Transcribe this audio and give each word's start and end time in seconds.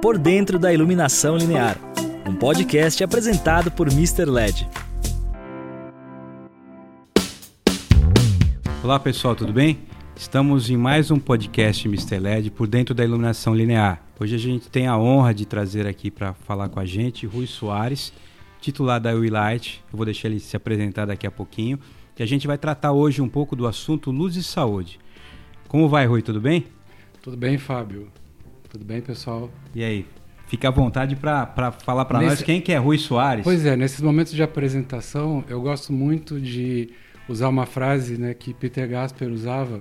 Por 0.00 0.18
Dentro 0.18 0.58
da 0.58 0.72
Iluminação 0.72 1.38
Linear, 1.38 1.78
um 2.28 2.34
podcast 2.34 3.02
apresentado 3.02 3.70
por 3.70 3.88
Mr. 3.88 4.26
LED. 4.26 4.68
Olá 8.84 9.00
pessoal, 9.00 9.34
tudo 9.34 9.54
bem? 9.54 9.78
Estamos 10.14 10.68
em 10.68 10.76
mais 10.76 11.10
um 11.10 11.18
podcast 11.18 11.88
Mr. 11.88 12.18
LED 12.18 12.50
por 12.50 12.66
dentro 12.68 12.94
da 12.94 13.04
iluminação 13.04 13.54
linear. 13.54 14.02
Hoje 14.20 14.34
a 14.34 14.38
gente 14.38 14.68
tem 14.68 14.86
a 14.86 14.98
honra 14.98 15.32
de 15.32 15.46
trazer 15.46 15.86
aqui 15.86 16.10
para 16.10 16.34
falar 16.34 16.68
com 16.68 16.78
a 16.78 16.84
gente 16.84 17.26
Rui 17.26 17.46
Soares, 17.46 18.12
titular 18.60 19.00
da 19.00 19.12
Willite. 19.12 19.82
Eu 19.90 19.96
vou 19.96 20.04
deixar 20.04 20.28
ele 20.28 20.40
se 20.40 20.56
apresentar 20.56 21.06
daqui 21.06 21.26
a 21.26 21.30
pouquinho. 21.30 21.78
E 22.18 22.22
a 22.22 22.26
gente 22.26 22.46
vai 22.46 22.58
tratar 22.58 22.92
hoje 22.92 23.22
um 23.22 23.28
pouco 23.28 23.56
do 23.56 23.66
assunto 23.66 24.10
luz 24.10 24.36
e 24.36 24.42
saúde. 24.42 25.00
Como 25.68 25.88
vai, 25.88 26.06
Rui? 26.06 26.22
Tudo 26.22 26.40
bem? 26.40 26.66
Tudo 27.22 27.36
bem, 27.36 27.58
Fábio. 27.58 28.08
Tudo 28.76 28.84
bem, 28.84 29.00
pessoal? 29.00 29.50
E 29.74 29.82
aí? 29.82 30.04
Fica 30.48 30.68
à 30.68 30.70
vontade 30.70 31.16
para 31.16 31.72
falar 31.82 32.04
para 32.04 32.20
nós 32.20 32.42
quem 32.42 32.60
que 32.60 32.70
é 32.70 32.76
Rui 32.76 32.98
Soares. 32.98 33.42
Pois 33.42 33.64
é, 33.64 33.74
nesses 33.74 34.02
momentos 34.02 34.34
de 34.34 34.42
apresentação, 34.42 35.42
eu 35.48 35.62
gosto 35.62 35.94
muito 35.94 36.38
de 36.38 36.90
usar 37.26 37.48
uma 37.48 37.64
frase 37.64 38.18
né, 38.18 38.34
que 38.34 38.52
Peter 38.52 38.86
Gasper 38.86 39.32
usava. 39.32 39.80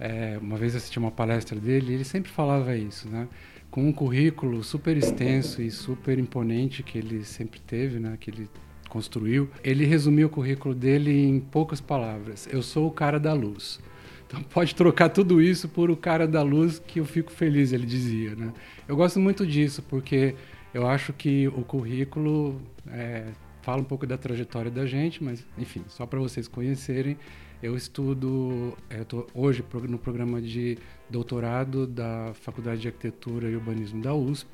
É, 0.00 0.38
uma 0.40 0.56
vez 0.56 0.72
eu 0.72 0.78
assisti 0.78 0.98
uma 0.98 1.10
palestra 1.10 1.60
dele 1.60 1.92
e 1.92 1.94
ele 1.96 2.04
sempre 2.04 2.32
falava 2.32 2.74
isso, 2.74 3.06
né? 3.06 3.28
Com 3.70 3.86
um 3.86 3.92
currículo 3.92 4.64
super 4.64 4.96
extenso 4.96 5.60
e 5.60 5.70
super 5.70 6.18
imponente 6.18 6.82
que 6.82 6.96
ele 6.96 7.22
sempre 7.22 7.60
teve, 7.60 7.98
né? 7.98 8.16
Que 8.18 8.30
ele 8.30 8.48
construiu. 8.88 9.50
Ele 9.62 9.84
resumiu 9.84 10.28
o 10.28 10.30
currículo 10.30 10.74
dele 10.74 11.12
em 11.12 11.38
poucas 11.38 11.82
palavras. 11.82 12.48
Eu 12.50 12.62
sou 12.62 12.86
o 12.86 12.90
cara 12.90 13.20
da 13.20 13.34
luz. 13.34 13.78
Então 14.26 14.42
pode 14.42 14.74
trocar 14.74 15.08
tudo 15.08 15.40
isso 15.40 15.68
por 15.68 15.90
o 15.90 15.96
cara 15.96 16.26
da 16.26 16.42
luz 16.42 16.78
que 16.78 17.00
eu 17.00 17.04
fico 17.04 17.30
feliz, 17.30 17.72
ele 17.72 17.86
dizia. 17.86 18.34
Né? 18.34 18.52
Eu 18.88 18.96
gosto 18.96 19.20
muito 19.20 19.46
disso 19.46 19.82
porque 19.82 20.34
eu 20.74 20.86
acho 20.86 21.12
que 21.12 21.48
o 21.48 21.62
currículo 21.62 22.60
é, 22.88 23.26
fala 23.62 23.80
um 23.80 23.84
pouco 23.84 24.06
da 24.06 24.18
trajetória 24.18 24.70
da 24.70 24.84
gente, 24.84 25.22
mas 25.22 25.44
enfim, 25.56 25.84
só 25.88 26.04
para 26.06 26.18
vocês 26.18 26.48
conhecerem, 26.48 27.16
eu 27.62 27.74
estudo, 27.76 28.76
eu 28.90 29.04
tô 29.04 29.26
hoje 29.32 29.64
no 29.88 29.98
programa 29.98 30.42
de 30.42 30.76
doutorado 31.08 31.86
da 31.86 32.32
Faculdade 32.34 32.82
de 32.82 32.88
Arquitetura 32.88 33.48
e 33.48 33.56
Urbanismo 33.56 34.02
da 34.02 34.14
USP. 34.14 34.48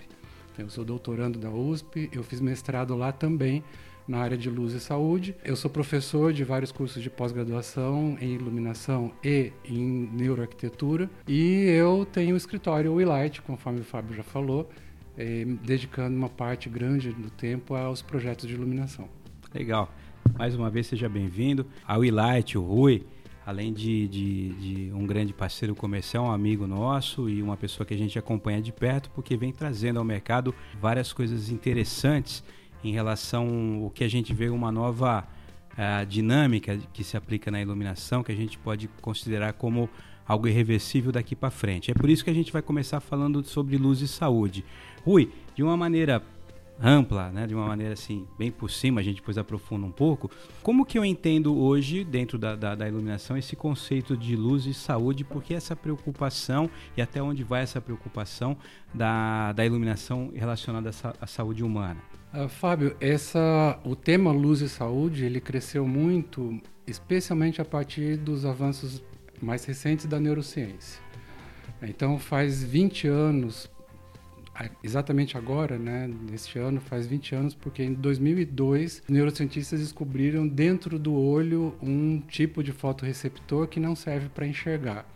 Então, 0.53 0.67
eu 0.67 0.71
sou 0.71 0.85
doutorando 0.85 1.39
da 1.39 1.51
USP, 1.51 2.11
eu 2.13 2.23
fiz 2.23 2.41
mestrado 2.41 2.95
lá 2.95 3.11
também 3.11 3.65
na 4.13 4.19
área 4.19 4.37
de 4.37 4.51
luz 4.51 4.75
e 4.75 4.81
saúde. 4.81 5.35
Eu 5.43 5.57
sou 5.57 5.71
professor 5.71 6.35
de 6.35 6.45
vários 6.45 6.71
cursos 6.71 7.03
de 7.03 7.09
pós-graduação 7.09 8.19
em 8.21 8.35
iluminação 8.35 9.11
e 9.25 9.51
em 9.65 10.11
neuroarquitetura. 10.13 11.09
E 11.27 11.65
eu 11.65 12.05
tenho 12.05 12.35
o 12.35 12.37
escritório 12.37 12.93
Willite, 12.93 13.41
conforme 13.41 13.81
o 13.81 13.85
Fábio 13.85 14.15
já 14.15 14.23
falou, 14.23 14.69
eh, 15.17 15.47
dedicando 15.65 16.15
uma 16.15 16.29
parte 16.29 16.69
grande 16.69 17.11
do 17.11 17.31
tempo 17.31 17.75
aos 17.75 18.03
projetos 18.03 18.47
de 18.47 18.53
iluminação. 18.53 19.09
Legal. 19.55 19.91
Mais 20.39 20.55
uma 20.55 20.69
vez, 20.69 20.89
seja 20.89 21.09
bem-vindo. 21.09 21.67
A 21.89 21.97
Willite, 21.97 22.59
o 22.59 22.63
Rui, 22.63 23.07
além 23.47 23.73
de, 23.73 24.09
de, 24.09 24.49
de, 24.51 24.93
um 24.93 25.07
grande 25.07 25.33
parceiro 25.33 25.75
comercial, 25.75 26.27
um 26.27 26.31
amigo 26.31 26.67
nosso 26.67 27.31
e 27.31 27.43
uma 27.43 27.57
pessoa 27.57 27.87
que 27.87 27.95
a 27.95 27.99
gente 27.99 28.19
acompanha 28.19 28.61
de 28.61 28.75
perto, 28.75 29.11
porque 29.15 29.39
vem 29.39 29.53
trazendo 29.53 29.99
ao 29.99 30.05
mercado 30.05 30.55
várias 30.79 31.15
coisas 31.15 31.49
interessantes 31.49 32.45
em 32.83 32.93
relação 32.93 33.83
ao 33.85 33.91
que 33.91 34.05
a 34.05 34.09
gente 34.09 34.33
vê 34.35 34.49
uma 34.49 34.73
nova 34.73 35.27
uh, 35.73 36.07
dinâmica 36.07 36.79
que 36.93 37.05
se 37.05 37.17
aplica 37.17 37.51
na 37.51 37.61
iluminação, 37.61 38.23
que 38.23 38.33
a 38.33 38.37
gente 38.37 38.59
pode 38.59 38.89
considerar 39.01 39.53
como 39.53 39.89
algo 40.27 40.49
irreversível 40.49 41.13
daqui 41.13 41.35
para 41.35 41.51
frente. 41.51 41.91
É 41.91 41.95
por 41.95 42.09
isso 42.09 42.25
que 42.25 42.31
a 42.31 42.35
gente 42.35 42.53
vai 42.53 42.63
começar 42.63 43.01
falando 43.01 43.45
sobre 43.45 43.77
luz 43.77 44.01
e 44.01 44.09
saúde. 44.09 44.65
Rui, 45.05 45.31
de 45.55 45.63
uma 45.63 45.77
maneira 45.77 46.23
ampla, 46.81 47.31
né, 47.31 47.47
de 47.47 47.55
uma 47.55 47.67
maneira 47.67 47.93
assim, 47.93 48.27
bem 48.37 48.51
por 48.51 48.71
cima, 48.71 49.01
a 49.01 49.05
gente 49.05 49.17
depois 49.17 49.39
aprofunda 49.39 49.87
um 49.87 49.93
pouco. 49.93 50.31
Como 50.63 50.85
que 50.85 50.99
eu 50.99 51.05
entendo 51.05 51.57
hoje, 51.57 52.03
dentro 52.03 52.39
da, 52.39 52.57
da, 52.57 52.75
da, 52.75 52.89
iluminação, 52.89 53.37
esse 53.37 53.55
conceito 53.55 54.17
de 54.17 54.35
luz 54.35 54.67
e 54.67 54.75
saúde? 54.75 55.23
Porque 55.23 55.55
essa 55.55 55.77
preocupação 55.77 56.69
e 56.97 57.03
até 57.03 57.23
onde 57.23 57.45
vai 57.45 57.63
essa 57.63 57.81
preocupação 57.81 58.57
da, 58.93 59.53
da 59.53 59.65
iluminação 59.65 60.33
relacionada 60.35 60.91
à, 60.91 61.15
à 61.21 61.27
saúde 61.27 61.63
humana? 61.63 62.12
Uh, 62.33 62.49
Fábio, 62.49 62.97
essa, 62.99 63.79
o 63.85 63.95
tema 63.95 64.33
luz 64.33 64.63
e 64.63 64.69
saúde 64.69 65.23
ele 65.23 65.39
cresceu 65.39 65.87
muito, 65.87 66.59
especialmente 66.87 67.61
a 67.61 67.65
partir 67.65 68.17
dos 68.17 68.47
avanços 68.47 69.05
mais 69.39 69.67
recentes 69.67 70.07
da 70.07 70.19
neurociência. 70.19 70.99
Então, 71.83 72.19
faz 72.19 72.65
20 72.65 73.07
anos, 73.07 73.71
exatamente 74.83 75.37
agora, 75.37 75.79
né, 75.79 76.09
neste 76.31 76.59
ano, 76.59 76.81
faz 76.81 77.07
20 77.07 77.35
anos, 77.35 77.55
porque 77.55 77.83
em 77.83 77.93
2002 77.93 79.03
neurocientistas 79.09 79.81
descobriram 79.81 80.49
dentro 80.49 80.99
do 80.99 81.15
olho 81.15 81.75
um 81.83 82.19
tipo 82.19 82.63
de 82.63 82.73
fotorreceptor 82.73 83.67
que 83.67 83.79
não 83.79 83.95
serve 83.95 84.31
para 84.31 84.47
enxergar, 84.47 85.07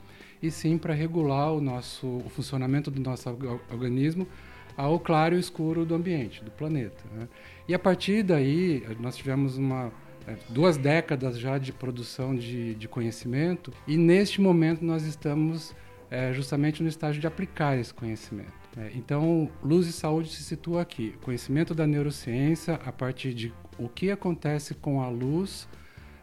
e 0.42 0.50
sim 0.50 0.76
para 0.76 0.92
regular 0.92 1.52
o 1.52 1.62
nosso 1.62 2.06
o 2.06 2.28
funcionamento 2.28 2.90
do 2.90 3.00
nosso 3.00 3.26
organismo 3.70 4.28
ao 4.76 5.00
claro 5.00 5.36
e 5.36 5.40
escuro 5.40 5.84
do 5.84 5.94
ambiente, 5.94 6.44
do 6.44 6.50
planeta. 6.50 7.02
Né? 7.14 7.28
E 7.66 7.74
a 7.74 7.78
partir 7.78 8.22
daí, 8.22 8.84
nós 9.00 9.16
tivemos 9.16 9.56
uma, 9.56 9.92
é, 10.26 10.36
duas 10.48 10.76
décadas 10.76 11.38
já 11.38 11.58
de 11.58 11.72
produção 11.72 12.34
de, 12.34 12.74
de 12.74 12.86
conhecimento, 12.86 13.72
e 13.86 13.96
neste 13.96 14.40
momento 14.40 14.84
nós 14.84 15.04
estamos 15.04 15.74
é, 16.10 16.32
justamente 16.32 16.82
no 16.82 16.88
estágio 16.88 17.20
de 17.20 17.26
aplicar 17.26 17.78
esse 17.78 17.92
conhecimento. 17.92 18.52
Né? 18.76 18.92
Então, 18.94 19.50
luz 19.62 19.86
e 19.86 19.92
saúde 19.92 20.28
se 20.28 20.42
situa 20.42 20.82
aqui. 20.82 21.14
Conhecimento 21.22 21.74
da 21.74 21.86
neurociência 21.86 22.74
a 22.74 22.92
partir 22.92 23.32
de 23.32 23.52
o 23.78 23.88
que 23.88 24.10
acontece 24.10 24.74
com 24.74 25.00
a 25.00 25.08
luz, 25.08 25.68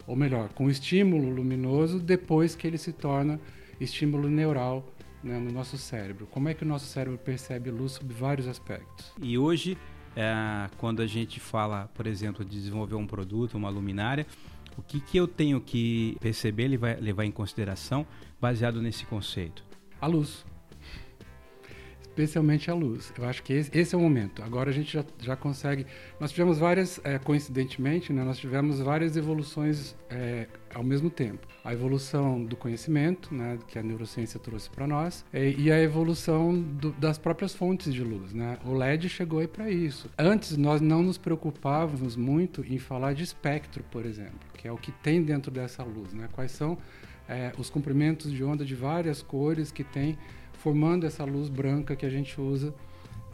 ou 0.06 0.16
melhor, 0.16 0.50
com 0.50 0.66
o 0.66 0.70
estímulo 0.70 1.30
luminoso 1.30 2.00
depois 2.00 2.56
que 2.56 2.68
ele 2.68 2.78
se 2.78 2.94
torna 2.94 3.40
estímulo 3.80 4.30
neural 4.30 4.93
né, 5.24 5.40
no 5.40 5.52
nosso 5.52 5.78
cérebro. 5.78 6.28
Como 6.28 6.50
é 6.50 6.54
que 6.54 6.64
o 6.64 6.68
nosso 6.68 6.86
cérebro 6.86 7.18
percebe 7.18 7.72
luz 7.72 7.94
sob 7.94 8.14
vários 8.14 8.48
aspectos? 8.48 9.12
E 9.22 9.38
hoje, 9.38 9.78
é, 10.16 10.70
quando 10.78 11.02
a 11.02 11.08
gente 11.08 11.40
fala, 11.40 11.90
por 11.94 12.06
exemplo, 12.06 12.44
de 12.44 12.52
desenvolver 12.52 12.96
um 12.96 13.08
produto, 13.08 13.56
uma 13.56 13.70
luminária, 13.70 14.28
o 14.78 14.82
que, 14.82 15.00
que 15.00 15.18
eu 15.18 15.28
tenho 15.28 15.62
que 15.62 16.18
perceber, 16.20 16.68
levar, 16.68 17.00
levar 17.00 17.26
em 17.26 17.32
consideração, 17.32 18.06
baseado 18.42 18.82
nesse 18.82 19.06
conceito? 19.06 19.64
A 20.02 20.08
luz 20.08 20.46
especialmente 22.14 22.70
a 22.70 22.76
luz. 22.76 23.12
Eu 23.18 23.26
acho 23.26 23.42
que 23.42 23.54
esse, 23.54 23.72
esse, 23.78 23.96
é 23.96 23.98
o 23.98 24.02
momento. 24.02 24.44
Agora 24.44 24.70
a 24.70 24.74
gente 24.74 24.94
já, 24.94 25.04
já 25.20 25.36
consegue. 25.36 25.86
Nós 26.20 26.32
tivemos 26.32 26.60
várias, 26.60 27.02
é, 27.04 27.18
coincidentemente, 27.18 28.14
né, 28.14 28.24
nós 28.24 28.38
tivemos 28.38 28.80
várias 28.80 29.18
evoluções 29.18 29.96
é, 30.10 30.48
ao 30.74 30.84
mesmo 30.84 31.10
tempo. 31.10 31.48
A 31.66 31.74
evolução 31.74 32.44
do 32.44 32.56
conhecimento, 32.56 33.34
né, 33.34 33.58
que 33.68 33.80
a 33.80 33.84
neurociência 33.84 34.40
trouxe 34.40 34.70
para 34.70 34.86
nós, 34.86 35.26
e, 35.34 35.64
e, 35.64 35.72
a 35.72 35.82
evolução 35.82 36.62
do, 36.62 36.92
das 36.92 37.18
próprias 37.18 37.56
fontes 37.56 37.92
de 37.92 38.04
luz. 38.04 38.32
Né? 38.32 38.60
O 38.64 38.74
LED 38.74 39.10
chegou 39.10 39.40
aí 39.40 39.48
para 39.48 39.70
isso. 39.72 40.08
Antes 40.18 40.56
nós 40.56 40.82
não 40.82 41.02
nos 41.02 41.18
preocupávamos 41.18 42.16
muito 42.16 42.64
em 42.64 42.78
falar 42.78 43.14
de 43.14 43.24
espectro, 43.24 43.84
por 43.90 44.06
exemplo, 44.06 44.40
que 44.56 44.68
é 44.68 44.72
o 44.72 44.78
que 44.78 44.92
tem 44.92 45.24
dentro 45.24 45.52
dessa 45.52 45.84
luz. 45.84 46.14
Né? 46.14 46.30
Quais 46.32 46.52
são 46.52 46.78
é, 47.28 47.52
os 47.58 47.70
comprimentos 47.70 48.32
de 48.32 48.44
onda 48.44 48.64
de 48.64 48.76
várias 48.76 49.22
cores 49.24 49.72
que 49.72 49.84
tem 49.84 50.18
formando 50.64 51.06
essa 51.06 51.26
luz 51.26 51.50
branca 51.50 51.94
que 51.94 52.06
a 52.06 52.10
gente 52.10 52.40
usa 52.40 52.74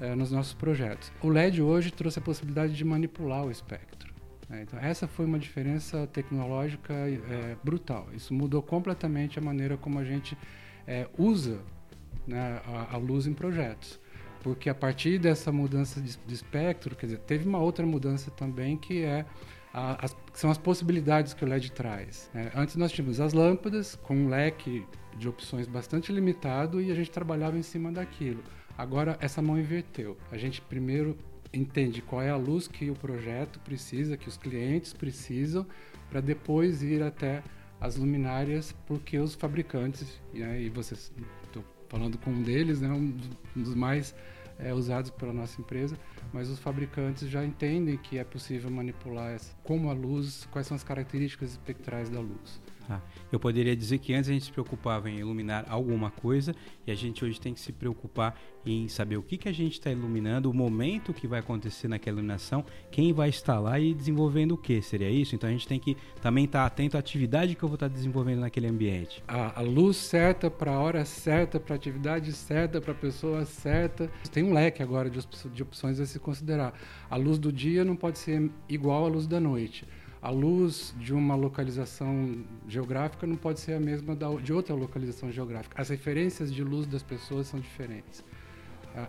é, 0.02 0.16
nos 0.16 0.32
nossos 0.32 0.54
projetos. 0.54 1.12
O 1.22 1.30
LED 1.30 1.62
hoje 1.62 1.92
trouxe 1.92 2.18
a 2.18 2.22
possibilidade 2.22 2.74
de 2.74 2.84
manipular 2.84 3.46
o 3.46 3.52
espectro. 3.52 4.12
Né? 4.50 4.64
Então, 4.64 4.80
essa 4.80 5.08
foi 5.08 5.26
uma 5.26 5.38
diferença 5.38 6.08
tecnológica 6.08 6.92
é, 6.92 7.56
brutal. 7.64 8.08
Isso 8.14 8.34
mudou 8.34 8.64
completamente 8.64 9.38
a 9.38 9.42
maneira 9.44 9.78
como 9.78 10.00
a 10.00 10.04
gente 10.04 10.36
é, 10.88 11.08
usa 11.20 11.60
né, 12.26 12.60
a, 12.66 12.96
a, 12.96 12.98
luz 12.98 13.28
em 13.28 13.34
projetos. 13.34 14.00
Porque 14.42 14.68
a 14.68 14.74
partir 14.74 15.20
dessa 15.20 15.52
mudança 15.52 16.02
de, 16.02 16.18
de, 16.26 16.34
espectro, 16.34 16.96
quer 16.96 17.06
dizer, 17.06 17.20
teve 17.20 17.48
uma 17.48 17.60
outra 17.60 17.86
mudança 17.86 18.32
também 18.32 18.76
que 18.76 19.04
é 19.04 19.24
a, 19.74 20.06
as, 20.06 20.16
são 20.34 20.50
as 20.50 20.58
possibilidades 20.58 21.34
que 21.34 21.44
o 21.44 21.48
LED 21.48 21.72
traz. 21.72 22.30
Né? 22.34 22.52
Antes 22.56 22.76
nós 22.76 22.92
tínhamos 22.92 23.20
as 23.20 23.34
lâmpadas 23.34 23.96
com 23.96 24.16
um 24.16 24.30
leque 24.30 24.86
de 25.18 25.28
opções 25.28 25.68
bastante 25.68 26.12
limitado 26.12 26.82
e 26.82 26.92
a 26.92 26.96
gente 26.96 27.12
trabalhava 27.12 27.58
em 27.58 27.62
cima 27.62 27.92
daquilo. 27.92 28.44
Agora 28.78 29.18
essa 29.20 29.42
mão 29.42 29.60
inverteu. 29.60 30.18
A 30.32 30.38
gente 30.38 30.62
primeiro 30.62 31.18
entende 31.54 32.02
qual 32.02 32.22
é 32.22 32.30
a 32.30 32.36
luz 32.36 32.68
que 32.68 32.90
o 32.90 32.96
projeto 32.96 33.60
precisa, 33.60 34.16
que 34.16 34.28
os 34.28 34.38
clientes 34.38 34.94
precisam, 34.94 35.66
para 36.10 36.22
depois 36.22 36.82
ir 36.84 37.02
até 37.02 37.44
as 37.82 37.96
luminárias, 37.96 38.76
porque 38.86 39.18
os 39.18 39.36
fabricantes, 39.36 40.20
né, 40.34 40.62
e 40.62 40.70
vocês, 40.70 41.12
estou 41.46 41.64
falando 41.88 42.18
com 42.18 42.32
um 42.32 42.44
deles, 42.44 42.82
né, 42.82 42.90
um 42.90 43.16
dos 43.56 43.74
mais 43.74 44.14
é, 44.60 44.74
usados 44.74 45.10
pela 45.12 45.34
nossa 45.34 45.60
empresa, 45.60 45.98
mas 46.32 46.50
os 46.50 46.60
fabricantes 46.60 47.30
já 47.30 47.44
entendem 47.44 47.98
que 47.98 48.18
é 48.18 48.24
possível 48.24 48.70
manipular 48.70 49.32
essa, 49.32 49.56
como 49.64 49.90
a 49.90 49.94
luz, 49.94 50.48
quais 50.52 50.68
são 50.68 50.76
as 50.76 50.84
características 50.84 51.52
espectrais 51.52 52.10
da 52.10 52.20
luz. 52.20 52.62
Ah, 52.90 53.02
eu 53.32 53.40
poderia 53.40 53.76
dizer 53.76 54.00
que 54.00 54.16
antes 54.16 54.32
a 54.32 54.34
gente 54.34 54.46
se 54.46 54.52
preocupava 54.52 55.08
em 55.10 55.20
iluminar 55.20 55.64
alguma 55.70 56.10
coisa 56.10 56.56
e 56.88 56.92
a 56.92 56.96
gente 56.96 57.24
hoje 57.24 57.40
tem 57.40 57.54
que 57.54 57.60
se 57.60 57.72
preocupar 57.72 58.36
em 58.66 58.88
saber 58.88 59.16
o 59.16 59.22
que, 59.22 59.38
que 59.38 59.48
a 59.48 59.52
gente 59.52 59.74
está 59.74 59.92
iluminando, 59.92 60.50
o 60.50 60.54
momento 60.54 61.14
que 61.14 61.28
vai 61.28 61.40
acontecer 61.40 61.88
naquela 61.88 62.18
iluminação, 62.18 62.66
quem 62.90 63.14
vai 63.14 63.30
estar 63.30 63.60
lá 63.60 63.80
e 63.80 63.94
desenvolvendo 63.94 64.54
o 64.54 64.58
que, 64.58 64.82
seria 64.82 65.10
isso? 65.10 65.36
Então 65.36 65.48
a 65.48 65.52
gente 65.52 65.68
tem 65.68 65.80
que 65.80 65.96
também 66.20 66.46
estar 66.46 66.62
tá 66.62 66.66
atento 66.66 66.98
à 66.98 67.00
atividade 67.00 67.54
que 67.54 67.64
eu 67.64 67.70
vou 67.70 67.76
estar 67.76 67.88
tá 67.88 67.94
desenvolvendo 67.94 68.40
naquele 68.40 68.66
ambiente. 68.66 69.24
A, 69.28 69.60
a 69.60 69.62
luz 69.62 69.96
certa 69.98 70.50
para 70.50 70.72
a 70.72 70.80
hora 70.80 71.06
certa, 71.06 71.60
para 71.60 71.76
a 71.76 71.78
atividade 71.78 72.34
certa, 72.34 72.82
para 72.82 72.92
a 72.92 72.96
pessoa 72.96 73.46
certa. 73.46 74.10
Tem 74.32 74.44
um 74.44 74.54
leque 74.54 74.82
agora 74.82 75.12
de, 75.12 75.20
de 75.54 75.62
opções 75.62 76.00
a 76.00 76.08
se 76.08 76.18
considerar. 76.20 76.74
A 77.08 77.16
luz 77.16 77.38
do 77.38 77.52
dia 77.52 77.86
não 77.86 77.96
pode 77.96 78.18
ser 78.18 78.50
igual 78.68 79.06
à 79.06 79.08
luz 79.08 79.28
da 79.28 79.40
noite 79.40 79.86
a 80.22 80.30
luz 80.30 80.94
de 81.00 81.14
uma 81.14 81.36
localização 81.36 82.44
geográfica 82.68 83.26
não 83.26 83.36
pode 83.36 83.60
ser 83.60 83.74
a 83.74 83.80
mesma 83.80 84.16
da, 84.16 84.30
de 84.36 84.52
outra 84.52 84.76
localização 84.76 85.32
geográfica. 85.32 85.82
As 85.82 85.90
referências 85.90 86.54
de 86.54 86.64
luz 86.64 86.86
das 86.86 87.04
pessoas 87.04 87.48
são 87.48 87.60
diferentes. 87.60 88.24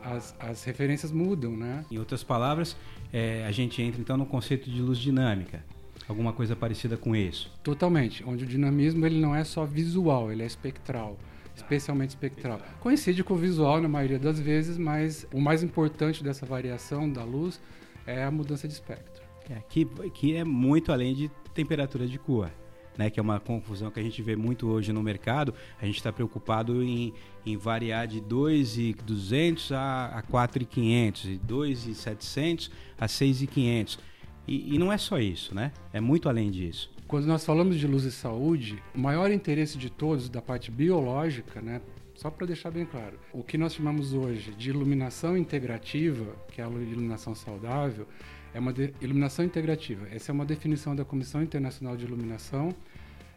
As, 0.05 0.37
as 0.39 0.63
referências 0.65 1.11
mudam, 1.11 1.57
né? 1.57 1.85
Em 1.91 1.99
outras 1.99 2.23
palavras, 2.23 2.77
é, 3.13 3.45
a 3.47 3.51
gente 3.51 3.83
entra 3.83 4.01
então 4.01 4.17
no 4.17 4.27
conceito 4.27 4.71
de 4.71 4.81
luz 4.81 4.99
dinâmica. 4.99 5.65
Alguma 6.07 6.33
coisa 6.33 6.55
parecida 6.55 6.97
com 6.97 7.15
isso? 7.17 7.51
Totalmente. 7.63 8.23
Onde 8.25 8.45
o 8.45 8.47
dinamismo 8.47 9.05
ele 9.07 9.21
não 9.21 9.35
é 9.35 9.43
só 9.43 9.65
visual, 9.65 10.31
ele 10.31 10.43
é 10.43 10.47
espectral 10.47 11.19
especialmente 11.61 12.11
espectral. 12.11 12.61
Coincide 12.81 13.23
com 13.23 13.35
o 13.35 13.37
visual 13.37 13.81
na 13.81 13.89
maioria 13.89 14.19
das 14.19 14.41
vezes, 14.41 14.79
mas 14.79 15.27
o 15.33 15.41
mais 15.41 15.63
importante 15.63 16.25
dessa 16.25 16.47
variação 16.47 17.11
da 17.11 17.23
luz 17.23 17.61
é 18.07 18.25
a 18.25 18.31
mudança 18.31 18.67
de 18.67 18.75
espectro. 18.75 19.20
É, 19.51 19.61
que, 19.69 19.85
que 20.15 20.37
é 20.37 20.45
muito 20.45 20.93
além 20.93 21.13
de 21.13 21.29
temperatura 21.53 22.07
de 22.07 22.19
cor. 22.19 22.51
Né, 22.99 23.09
que 23.09 23.19
é 23.19 23.23
uma 23.23 23.41
confusão 23.41 23.91
que 23.91 23.99
a 23.99 24.03
gente 24.03 24.21
vê 24.21 24.37
muito 24.37 24.69
hoje 24.69 24.93
no 24.93 25.03
mercado. 25.03 25.55
A 25.81 25.87
gente 25.87 25.97
está 25.97 26.13
preocupado 26.13 26.83
em, 26.83 27.15
em 27.47 27.57
variar 27.57 28.07
de 28.07 28.21
2,200 28.21 29.73
a, 29.73 30.07
a 30.07 30.23
4,500, 30.23 31.25
e 31.25 31.39
2,700 31.39 32.71
a 32.99 33.09
6,500. 33.09 33.99
E, 34.47 34.75
e 34.75 34.79
não 34.79 34.93
é 34.93 34.99
só 34.99 35.19
isso, 35.19 35.55
né? 35.55 35.73
É 35.93 36.01
muito 36.01 36.29
além 36.29 36.51
disso. 36.51 36.91
Quando 37.07 37.27
nós 37.27 37.45
falamos 37.45 37.79
de 37.79 37.87
luz 37.87 38.05
e 38.05 38.13
saúde, 38.13 38.83
o 38.95 38.99
maior 38.99 39.31
interesse 39.31 39.79
de 39.79 39.89
todos 39.89 40.29
da 40.29 40.43
parte 40.43 40.71
biológica, 40.71 41.63
né, 41.63 41.81
só 42.15 42.31
para 42.31 42.47
deixar 42.47 42.71
bem 42.71 42.85
claro, 42.85 43.19
o 43.33 43.43
que 43.43 43.57
nós 43.57 43.75
chamamos 43.75 44.13
hoje 44.13 44.53
de 44.53 44.69
iluminação 44.69 45.37
integrativa, 45.39 46.37
que 46.53 46.61
é 46.61 46.65
a 46.65 46.69
iluminação 46.69 47.35
saudável, 47.35 48.07
é 48.53 48.59
uma 48.59 48.75
iluminação 49.01 49.45
integrativa. 49.45 50.07
Essa 50.11 50.31
é 50.31 50.33
uma 50.33 50.45
definição 50.45 50.95
da 50.95 51.05
Comissão 51.05 51.43
Internacional 51.43 51.97
de 51.97 52.05
Iluminação 52.05 52.75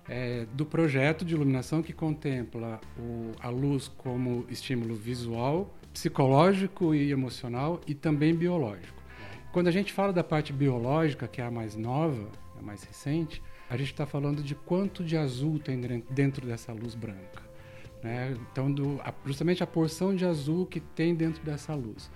é, 0.07 0.45
do 0.54 0.65
projeto 0.65 1.24
de 1.24 1.33
iluminação 1.33 1.81
que 1.81 1.94
contempla 1.94 2.80
o, 2.98 3.31
a 3.39 3.50
luz 3.50 3.88
como 3.88 4.45
estímulo 4.50 4.95
visual, 4.95 5.74
psicológico 5.94 6.94
e 6.94 7.12
emocional 7.12 7.80
e 7.88 7.94
também 7.94 8.36
biológico. 8.36 9.01
Quando 9.51 9.68
a 9.68 9.71
gente 9.71 9.94
fala 9.94 10.12
da 10.12 10.24
parte 10.24 10.51
biológica, 10.51 11.27
que 11.27 11.39
é 11.39 11.45
a 11.45 11.51
mais 11.51 11.75
nova, 11.75 12.27
a 12.57 12.62
mais 12.62 12.83
recente, 12.83 13.42
a 13.69 13.77
gente 13.77 13.92
está 13.92 14.06
falando 14.06 14.42
de 14.44 14.56
quanto 14.56 15.04
de 15.04 15.16
azul 15.16 15.59
tem 15.59 15.80
dentro 16.09 16.45
dessa 16.45 16.74
luz 16.74 16.95
branca. 16.95 17.42
Né? 18.01 18.36
Então, 18.51 18.71
do, 18.71 19.00
a, 19.01 19.13
justamente 19.25 19.63
a 19.63 19.68
porção 19.68 20.13
de 20.16 20.25
azul 20.25 20.66
que 20.66 20.80
tem 20.80 21.16
dentro 21.16 21.44
dessa 21.44 21.74
luz 21.74 22.12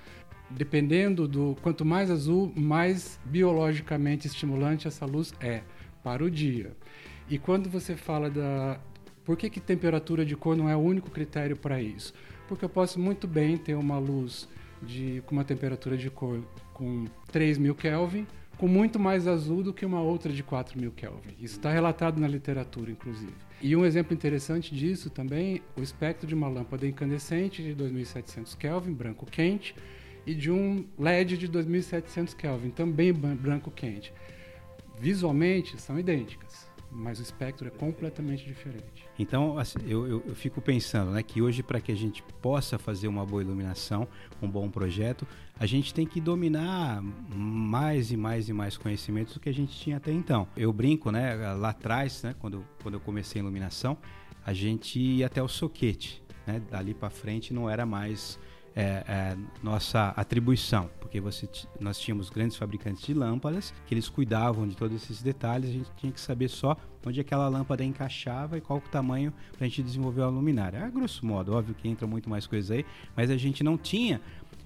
dependendo 0.49 1.27
do 1.27 1.55
quanto 1.61 1.83
mais 1.83 2.09
azul, 2.09 2.51
mais 2.55 3.19
biologicamente 3.25 4.27
estimulante 4.27 4.88
essa 4.88 5.05
luz 5.05 5.33
é 5.39 5.61
para 6.03 6.23
o 6.23 6.31
dia. 6.31 6.71
E 7.29 7.38
quando 7.38 7.69
você 7.69 7.95
fala 7.95 8.29
da 8.29 8.79
por 9.25 9.35
que, 9.35 9.49
que 9.49 9.59
temperatura 9.59 10.25
de 10.25 10.38
cor 10.38 10.55
não 10.55 10.69
é 10.69 10.75
o 10.75 10.79
único 10.79 11.11
critério 11.11 11.57
para 11.57 11.81
isso? 11.81 12.13
Porque 12.47 12.63
eu 12.63 12.69
posso 12.69 12.97
muito 12.97 13.27
bem 13.27 13.57
ter 13.57 13.75
uma 13.75 13.99
luz 13.99 14.47
de 14.81 15.21
com 15.25 15.35
uma 15.35 15.44
temperatura 15.44 15.97
de 15.97 16.09
cor 16.09 16.41
com 16.73 17.05
3000 17.29 17.75
Kelvin, 17.75 18.25
com 18.57 18.67
muito 18.67 18.97
mais 18.97 19.27
azul 19.27 19.61
do 19.61 19.73
que 19.73 19.85
uma 19.85 20.01
outra 20.01 20.31
de 20.31 20.43
4000 20.43 20.91
Kelvin. 20.91 21.35
Isso 21.41 21.57
está 21.57 21.69
relatado 21.69 22.19
na 22.19 22.27
literatura, 22.27 22.89
inclusive. 22.89 23.33
E 23.61 23.75
um 23.75 23.85
exemplo 23.85 24.13
interessante 24.13 24.73
disso 24.73 25.09
também, 25.09 25.61
o 25.75 25.81
espectro 25.81 26.25
de 26.25 26.33
uma 26.33 26.47
lâmpada 26.47 26.88
incandescente 26.88 27.61
de 27.61 27.73
2700 27.73 28.55
Kelvin, 28.55 28.93
branco 28.93 29.25
quente, 29.25 29.75
e 30.27 30.35
de 30.35 30.51
um 30.51 30.85
LED 31.00 31.38
de 31.38 31.47
2700 31.47 32.33
Kelvin, 32.33 32.69
também 32.69 33.13
branco 33.13 33.71
quente. 33.71 34.13
Visualmente 35.00 35.79
são 35.79 35.97
idênticas, 35.97 36.69
mas 36.91 37.19
o 37.19 37.21
espectro 37.21 37.65
é 37.65 37.71
completamente 37.71 38.45
diferente. 38.45 39.07
Então, 39.18 39.57
assim, 39.57 39.79
eu, 39.88 40.06
eu, 40.06 40.24
eu, 40.27 40.35
fico 40.35 40.59
pensando 40.59 41.12
né, 41.12 41.24
que 41.24 41.41
hoje, 41.41 41.63
para 41.63 41.79
que 41.79 41.94
a 41.94 41.95
gente 41.95 42.21
possa 42.41 42.77
fazer 42.77 43.07
uma 43.07 43.25
boa 43.25 43.41
iluminação, 43.41 44.06
um 44.41 44.50
bom 44.50 44.69
projeto, 44.69 45.25
a 45.57 45.65
gente 45.65 45.94
tem 45.94 46.06
que 46.06 46.19
dominar 46.19 47.01
mais 47.01 48.12
e 48.12 48.18
mais 48.18 48.50
e 48.50 48.53
mais 48.53 48.75
conhecimentos 48.75 49.33
do 49.33 49.39
que 49.39 49.47
a 49.47 49.53
gente 49.53 49.77
tinha 49.77 49.95
até 49.95 50.12
então. 50.12 50.45
Eu 50.57 50.74
brinco, 50.74 51.09
né, 51.09 51.35
lá 51.53 51.69
atrás, 51.69 52.21
né, 52.21 52.35
quando, 52.38 52.65
quando 52.83 52.95
eu 52.95 53.00
comecei 53.00 53.39
a 53.39 53.44
iluminação, 53.44 53.97
a 54.45 54.51
gente 54.51 55.00
ia 55.00 55.27
até 55.27 55.41
o 55.41 55.47
soquete. 55.47 56.21
Né, 56.45 56.62
dali 56.69 56.94
para 56.94 57.09
frente 57.09 57.53
não 57.53 57.69
era 57.69 57.85
mais 57.85 58.39
é, 58.77 59.03
é, 59.07 59.38
nossa 59.63 60.09
atribuição, 60.09 60.88
porque 61.00 61.19
você, 61.19 61.50
nós 61.79 62.00
tínhamos 62.00 62.29
grandes 62.29 62.56
fabricantes 62.57 63.03
de 63.03 63.12
lâmpadas 63.12 63.74
que 63.88 63.94
eles 63.95 64.07
cuidavam 64.07 64.68
de 64.68 64.77
todos 64.77 64.95
esses 65.01 65.19
detalhes, 65.19 65.71
a 65.71 65.74
gente 65.74 65.89
tinha 65.97 66.12
que 66.12 66.21
saber 66.21 66.47
só 66.47 66.77
onde 67.03 67.19
aquela 67.19 67.47
lâmpada 67.47 67.83
encaixava 67.83 68.56
e 68.56 68.62
qual 68.62 68.77
o 68.77 68.81
tamanho 68.81 69.33
para 69.57 69.65
a 69.65 69.68
gente 69.68 69.81
desenvolver 69.81 70.21
a 70.21 70.27
luminária. 70.27 70.85
A 70.85 70.89
grosso 70.89 71.25
modo, 71.25 71.56
óbvio 71.56 71.74
que 71.74 71.88
entra 71.88 72.06
muito 72.06 72.29
mais 72.29 72.45
coisas 72.45 72.69
aí, 72.69 72.85
mas 73.15 73.31
a 73.31 73.38
gente 73.38 73.63
não 73.63 73.79
tinha 73.79 74.21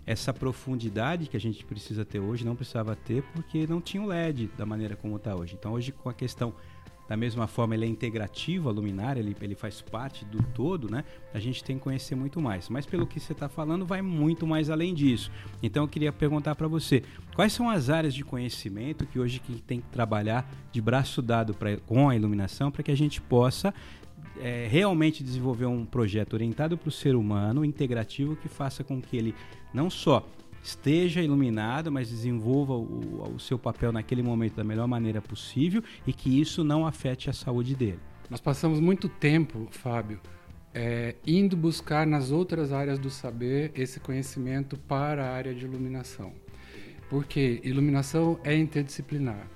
essa 0.06 0.34
profundidade 0.34 1.28
que 1.28 1.38
a 1.38 1.40
gente 1.40 1.64
precisa 1.64 2.04
ter 2.04 2.20
hoje, 2.20 2.44
não 2.44 2.56
precisava 2.56 2.98
ter 2.98 3.24
porque 3.32 3.66
não 3.66 3.80
tinha 3.80 4.04
o 4.04 4.08
LED 4.08 4.50
da 4.58 4.66
maneira 4.66 4.98
como 4.98 5.16
está 5.16 5.34
hoje. 5.34 5.56
Então 5.58 5.72
hoje 5.72 5.94
com 5.94 6.10
a 6.10 6.14
questão 6.14 6.54
da 7.12 7.18
mesma 7.18 7.46
forma, 7.46 7.76
ele 7.76 7.84
é 7.84 7.90
integrativo, 7.90 8.70
a 8.70 8.72
luminária, 8.72 9.20
ele, 9.20 9.36
ele 9.42 9.54
faz 9.54 9.82
parte 9.82 10.24
do 10.24 10.42
todo, 10.42 10.90
né? 10.90 11.04
A 11.34 11.40
gente 11.40 11.62
tem 11.62 11.78
que 11.78 11.84
conhecer 11.84 12.16
muito 12.16 12.40
mais. 12.40 12.70
Mas 12.70 12.86
pelo 12.86 13.06
que 13.06 13.20
você 13.20 13.34
está 13.34 13.50
falando, 13.50 13.86
vai 13.86 14.02
muito 14.02 14.48
mais 14.48 14.70
além 14.70 14.94
disso. 14.94 15.30
Então 15.62 15.84
eu 15.84 15.90
queria 15.90 16.14
perguntar 16.14 16.56
para 16.56 16.70
você, 16.70 17.04
quais 17.36 17.52
são 17.52 17.70
as 17.70 17.90
áreas 17.90 18.14
de 18.14 18.24
conhecimento 18.24 19.06
que 19.06 19.20
hoje 19.20 19.42
que 19.42 19.62
tem 19.62 19.82
que 19.82 19.88
trabalhar 19.88 20.50
de 20.72 20.82
braço 20.82 21.22
dado 21.22 21.54
pra, 21.54 21.76
com 21.80 22.08
a 22.08 22.16
iluminação 22.16 22.72
para 22.72 22.82
que 22.82 22.92
a 22.92 22.96
gente 22.96 23.20
possa 23.20 23.74
é, 24.40 24.70
realmente 24.72 25.22
desenvolver 25.22 25.66
um 25.66 25.84
projeto 25.84 26.36
orientado 26.36 26.78
para 26.78 26.88
o 26.88 26.92
ser 26.94 27.18
humano, 27.18 27.66
integrativo, 27.66 28.38
que 28.38 28.48
faça 28.48 28.86
com 28.86 29.02
que 29.02 29.18
ele 29.18 29.36
não 29.74 29.90
só 29.90 30.26
esteja 30.64 31.22
iluminado, 31.22 31.92
mas 31.92 32.10
desenvolva 32.10 32.74
o, 32.74 33.36
o, 33.36 33.40
seu 33.40 33.58
papel 33.58 33.92
naquele 33.92 34.22
momento 34.22 34.56
da 34.56 34.64
melhor 34.64 34.88
maneira 34.88 35.22
possível 35.22 35.84
e 36.06 36.14
que 36.14 36.40
isso 36.40 36.64
não 36.64 36.86
afete 36.86 37.30
a 37.30 37.34
saúde 37.34 37.76
dele. 37.76 38.00
Nós 38.30 38.40
passamos 38.40 38.80
muito 38.80 39.10
tempo, 39.10 39.68
Fábio, 39.72 40.20
é, 40.74 41.16
indo 41.26 41.58
buscar 41.58 42.08
nas 42.08 42.32
outras 42.32 42.72
áreas 42.72 42.98
do 42.98 43.10
saber 43.10 43.72
esse 43.76 44.00
conhecimento 44.00 44.78
para 44.78 45.26
a 45.26 45.34
área 45.34 45.54
de 45.54 45.66
iluminação. 45.66 46.34
Porque 47.10 47.60
iluminação 47.64 48.40
é 48.44 48.56
interdisciplinar, 48.56 49.48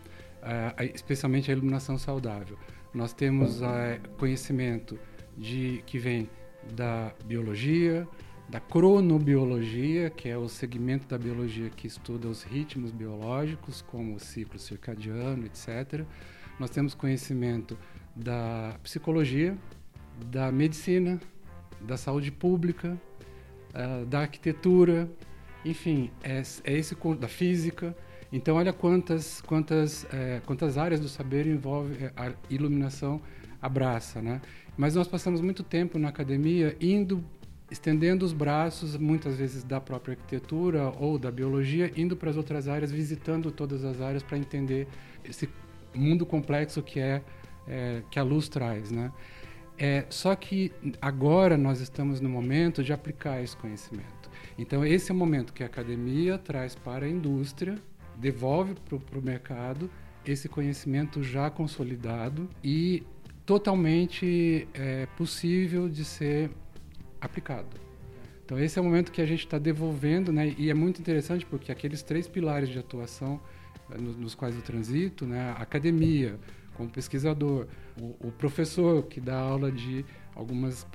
é, 0.42 0.92
especialmente 0.94 1.50
a 1.50 1.54
iluminação 1.54 1.98
saudável. 1.98 2.58
Nós 2.94 3.14
temos 3.14 3.62
é, 3.62 4.00
conhecimento 4.18 5.00
de 5.38 5.82
que 5.86 5.98
vem 5.98 6.30
da 6.76 7.14
biologia, 7.26 8.08
da 8.48 8.60
cronobiologia, 8.60 10.10
que 10.10 10.30
é 10.30 10.38
o 10.38 10.48
segmento 10.48 11.08
da 11.08 11.18
biologia 11.18 11.70
que 11.70 11.88
estuda 11.88 12.28
os 12.28 12.44
ritmos 12.44 12.92
biológicos, 12.92 13.82
como 13.82 14.16
o 14.16 14.20
ciclo 14.20 14.60
circadiano, 14.60 15.46
etc. 15.46 16.06
Nós 16.60 16.70
temos 16.70 16.94
conhecimento 16.94 17.78
da 18.16 18.78
psicologia, 18.84 19.58
da 20.28 20.52
medicina, 20.52 21.20
da 21.82 21.98
saúde 21.98 22.32
pública, 22.32 23.00
uh, 23.74 24.06
da 24.06 24.22
arquitetura, 24.22 25.10
enfim, 25.66 26.12
é, 26.24 26.42
é, 26.64 26.74
esse 26.74 26.96
da 27.20 27.28
física. 27.28 27.96
Então, 28.32 28.56
olha 28.56 28.72
quantas 28.72 29.42
quantas 29.42 30.06
é, 30.14 30.42
quantas 30.46 30.78
áreas 30.78 31.00
do 31.00 31.10
saber 31.10 31.48
envolve 31.48 32.06
é, 32.06 32.14
a 32.16 32.32
iluminação 32.50 33.20
abraça, 33.62 34.22
né? 34.22 34.42
Mas 34.78 34.94
nós 34.96 35.08
passamos 35.08 35.42
muito 35.42 35.64
tempo 35.64 35.98
na 35.98 36.10
academia 36.10 36.76
indo 36.80 37.24
estendendo 37.70 38.26
os 38.26 38.34
braços, 38.34 38.96
muitas 38.98 39.38
vezes 39.38 39.64
da 39.64 39.82
própria 39.82 40.14
arquitetura 40.14 40.92
ou 41.00 41.18
da 41.18 41.32
biologia, 41.32 41.92
indo 41.96 42.16
para 42.16 42.30
as 42.30 42.38
outras 42.38 42.68
áreas, 42.68 42.92
visitando 42.92 43.52
todas 43.52 43.84
as 43.84 44.02
áreas 44.02 44.22
para 44.22 44.38
entender 44.38 44.88
esse 45.24 45.50
mundo 45.94 46.26
complexo 46.26 46.82
que 46.84 47.00
é, 47.00 47.22
é, 47.68 48.04
que 48.12 48.20
a 48.20 48.24
luz 48.24 48.48
traz, 48.48 48.92
né? 48.92 49.12
É, 49.78 50.06
só 50.10 50.34
que 50.36 50.72
agora 51.02 51.58
nós 51.58 51.82
estamos 51.82 52.22
no 52.22 52.30
momento 52.30 52.84
de 52.84 52.94
aplicar 52.94 53.44
esse 53.44 53.58
conhecimento. 53.58 54.30
Então 54.58 54.86
esse 54.86 55.12
é 55.12 55.14
o 55.14 55.18
momento 55.18 55.52
que 55.52 55.64
a 55.64 55.66
academia 55.66 56.38
traz 56.38 56.76
para 56.76 57.06
a 57.06 57.10
indústria, 57.10 57.78
devolve 58.16 58.76
para 59.10 59.20
o 59.20 59.22
mercado 59.22 59.90
esse 60.26 60.48
conhecimento 60.48 61.22
já 61.22 61.50
consolidado 61.50 62.50
e 62.64 63.04
totalmente 63.46 64.68
é, 64.74 65.06
possível 65.18 65.90
de 65.90 66.06
ser 66.06 66.50
aplicado. 67.26 67.86
Então 68.46 68.60
esse 68.60 68.78
é 68.78 68.82
o 68.82 68.86
momento 68.86 69.12
que 69.12 69.22
a 69.22 69.26
gente 69.26 69.46
está 69.46 69.58
devolvendo, 69.58 70.32
né? 70.32 70.54
E 70.58 70.70
é 70.70 70.74
muito 70.74 71.02
interessante 71.02 71.46
porque 71.46 71.72
aqueles 71.72 72.04
três 72.04 72.28
pilares 72.28 72.70
de 72.70 72.78
atuação 72.78 73.42
eh, 73.92 73.98
nos, 73.98 74.16
nos 74.16 74.36
quais 74.36 74.56
eu 74.56 74.62
transito, 74.62 75.26
né? 75.26 75.56
Academia, 75.58 76.40
como 76.76 76.90
pesquisador, 76.90 77.68
o, 78.00 78.28
o 78.28 78.32
professor 78.32 79.04
que 79.04 79.20
dá 79.20 79.38
aula 79.38 79.72
de 79.72 80.06
algumas 80.36 80.86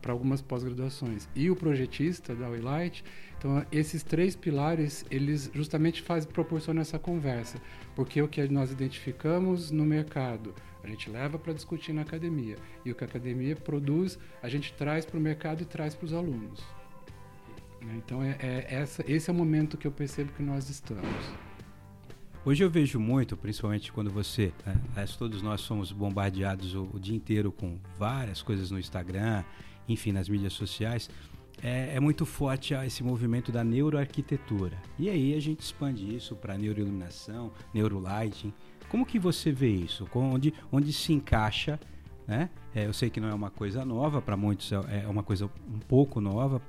para 0.00 0.12
algumas 0.12 0.40
pós-graduações 0.40 1.28
e 1.34 1.50
o 1.50 1.56
projetista 1.56 2.34
da 2.34 2.48
Waylight. 2.48 3.04
Então 3.36 3.66
esses 3.70 4.02
três 4.02 4.34
pilares 4.34 5.04
eles 5.10 5.50
justamente 5.52 6.00
fazem 6.00 6.30
proporcionam 6.30 6.80
essa 6.80 6.98
conversa, 6.98 7.60
porque 7.94 8.22
o 8.22 8.28
que 8.28 8.48
nós 8.48 8.70
identificamos 8.72 9.70
no 9.70 9.84
mercado 9.84 10.54
a 10.84 10.90
gente 10.90 11.08
leva 11.10 11.38
para 11.38 11.52
discutir 11.52 11.92
na 11.92 12.02
academia 12.02 12.56
e 12.84 12.90
o 12.90 12.94
que 12.94 13.04
a 13.04 13.06
academia 13.06 13.56
produz 13.56 14.18
a 14.42 14.48
gente 14.48 14.72
traz 14.74 15.04
para 15.04 15.18
o 15.18 15.20
mercado 15.20 15.62
e 15.62 15.64
traz 15.64 15.94
para 15.94 16.06
os 16.06 16.12
alunos. 16.12 16.60
Né? 17.80 17.94
Então 17.96 18.22
é, 18.22 18.36
é 18.40 18.66
essa, 18.68 19.04
esse 19.10 19.30
é 19.30 19.32
o 19.32 19.36
momento 19.36 19.76
que 19.76 19.86
eu 19.86 19.92
percebo 19.92 20.32
que 20.32 20.42
nós 20.42 20.68
estamos. 20.68 21.04
Hoje 22.46 22.62
eu 22.62 22.68
vejo 22.68 23.00
muito, 23.00 23.38
principalmente 23.38 23.90
quando 23.90 24.10
você, 24.10 24.52
né, 24.66 25.06
todos 25.18 25.40
nós 25.40 25.62
somos 25.62 25.90
bombardeados 25.90 26.74
o, 26.74 26.90
o, 26.92 27.00
dia 27.00 27.16
inteiro 27.16 27.50
com 27.50 27.78
várias 27.98 28.42
coisas 28.42 28.70
no 28.70 28.78
Instagram, 28.78 29.42
enfim, 29.88 30.12
nas 30.12 30.28
mídias 30.28 30.52
sociais, 30.52 31.08
é, 31.62 31.96
é 31.96 32.00
muito 32.00 32.26
forte 32.26 32.74
esse 32.74 33.02
movimento 33.02 33.50
da 33.50 33.64
neuroarquitetura. 33.64 34.76
E 34.98 35.08
aí 35.08 35.34
a 35.34 35.40
gente 35.40 35.60
expande 35.60 36.14
isso 36.14 36.36
para 36.36 36.58
neuroiluminação, 36.58 37.50
neurolighting. 37.72 38.52
Como 38.88 39.04
que 39.04 39.18
você 39.18 39.50
vê 39.50 39.70
isso? 39.70 40.08
Onde, 40.14 40.54
onde 40.70 40.92
se 40.92 41.12
encaixa 41.12 41.78
né? 42.26 42.48
É, 42.74 42.86
eu 42.86 42.92
sei 42.92 43.10
que 43.10 43.20
não 43.20 43.28
é 43.28 43.34
uma 43.34 43.50
coisa 43.50 43.84
nova, 43.84 44.20
para 44.20 44.36
muitos 44.36 44.72
é, 44.72 45.04
é 45.04 45.08
uma 45.08 45.22
coisa 45.22 45.46
um 45.46 45.78
pouco 45.78 46.20
nova, 46.20 46.60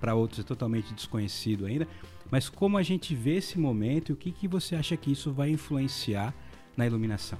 para 0.00 0.14
outros 0.14 0.40
é 0.40 0.42
totalmente 0.42 0.92
desconhecido 0.94 1.66
ainda. 1.66 1.86
Mas 2.30 2.48
como 2.48 2.76
a 2.76 2.82
gente 2.82 3.14
vê 3.14 3.36
esse 3.36 3.58
momento 3.58 4.10
e 4.10 4.12
o 4.12 4.16
que, 4.16 4.32
que 4.32 4.48
você 4.48 4.74
acha 4.74 4.96
que 4.96 5.12
isso 5.12 5.32
vai 5.32 5.50
influenciar 5.50 6.34
na 6.76 6.86
iluminação? 6.86 7.38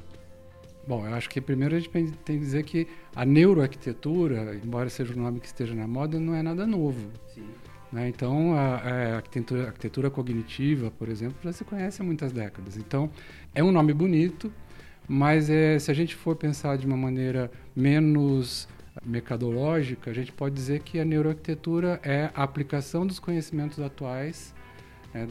Bom, 0.86 1.04
eu 1.04 1.14
acho 1.14 1.28
que 1.28 1.40
primeiro 1.40 1.74
a 1.74 1.80
gente 1.80 1.90
tem 1.90 2.38
que 2.38 2.38
dizer 2.38 2.62
que 2.62 2.86
a 3.14 3.24
neuroarquitetura, 3.24 4.54
embora 4.62 4.88
seja 4.88 5.12
um 5.14 5.22
nome 5.22 5.40
que 5.40 5.46
esteja 5.46 5.74
na 5.74 5.86
moda, 5.86 6.20
não 6.20 6.32
é 6.32 6.42
nada 6.42 6.64
novo. 6.64 7.10
Né? 7.96 8.10
Então, 8.10 8.52
a, 8.52 8.76
a, 8.76 9.16
arquitetura, 9.16 9.62
a, 9.62 9.66
arquitetura, 9.68 10.10
cognitiva, 10.10 10.90
por 10.90 11.08
exemplo, 11.08 11.38
já 11.42 11.50
se 11.50 11.64
conhece 11.64 12.02
há 12.02 12.04
muitas 12.04 12.30
décadas. 12.30 12.76
Então, 12.76 13.10
é 13.54 13.64
um 13.64 13.72
nome 13.72 13.94
bonito, 13.94 14.52
mas 15.08 15.48
é, 15.48 15.78
se 15.78 15.90
a 15.90 15.94
gente 15.94 16.14
for 16.14 16.36
pensar 16.36 16.76
de 16.76 16.84
uma 16.86 16.96
maneira 16.96 17.50
menos 17.74 18.68
mercadológica, 19.02 20.10
a 20.10 20.14
gente 20.14 20.30
pode 20.30 20.54
dizer 20.54 20.80
que 20.80 21.00
a 21.00 21.06
neuroarquitetura 21.06 21.98
é 22.02 22.30
a 22.34 22.42
aplicação 22.42 23.06
dos 23.06 23.18
conhecimentos 23.18 23.80
atuais 23.80 24.54
é, 25.14 25.26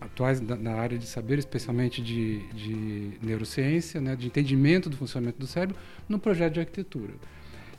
atuais 0.00 0.40
na 0.40 0.72
área 0.72 0.98
de 0.98 1.06
saber, 1.06 1.38
especialmente 1.38 2.02
de, 2.02 2.40
de 2.48 3.12
neurociência, 3.22 4.00
né, 4.00 4.16
de 4.16 4.26
entendimento 4.26 4.90
do 4.90 4.96
funcionamento 4.96 5.38
do 5.38 5.46
cérebro, 5.46 5.76
no 6.08 6.18
projeto 6.18 6.54
de 6.54 6.60
arquitetura. 6.60 7.14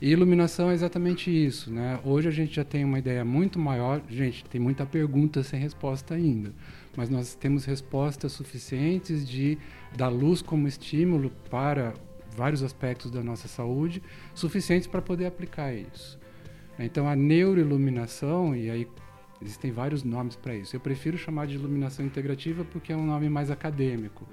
E 0.00 0.10
iluminação 0.10 0.70
é 0.70 0.74
exatamente 0.74 1.30
isso. 1.30 1.70
Né? 1.70 2.00
Hoje 2.04 2.28
a 2.28 2.30
gente 2.30 2.54
já 2.54 2.64
tem 2.64 2.84
uma 2.84 2.98
ideia 2.98 3.24
muito 3.24 3.58
maior. 3.58 4.00
Gente, 4.08 4.44
tem 4.44 4.60
muita 4.60 4.86
pergunta 4.86 5.42
sem 5.42 5.60
resposta 5.60 6.14
ainda. 6.14 6.52
Mas 6.96 7.10
nós 7.10 7.34
temos 7.34 7.64
respostas 7.64 8.32
suficientes 8.32 9.28
de 9.28 9.58
dar 9.96 10.08
luz 10.08 10.40
como 10.40 10.66
estímulo 10.66 11.30
para 11.50 11.94
vários 12.36 12.62
aspectos 12.62 13.10
da 13.10 13.22
nossa 13.22 13.48
saúde, 13.48 14.02
suficientes 14.34 14.86
para 14.86 15.02
poder 15.02 15.26
aplicar 15.26 15.74
isso. 15.74 16.18
Então 16.78 17.06
a 17.08 17.14
neuroiluminação, 17.14 18.56
e 18.56 18.70
aí 18.70 18.86
Existem 19.42 19.72
vários 19.72 20.04
nomes 20.04 20.36
para 20.36 20.54
isso. 20.54 20.76
Eu 20.76 20.80
prefiro 20.80 21.16
chamar 21.16 21.46
de 21.46 21.54
iluminação 21.54 22.04
integrativa 22.04 22.64
porque 22.64 22.92
é 22.92 22.96
um 22.96 23.06
nome 23.06 23.28
mais 23.30 23.50
acadêmico, 23.50 24.28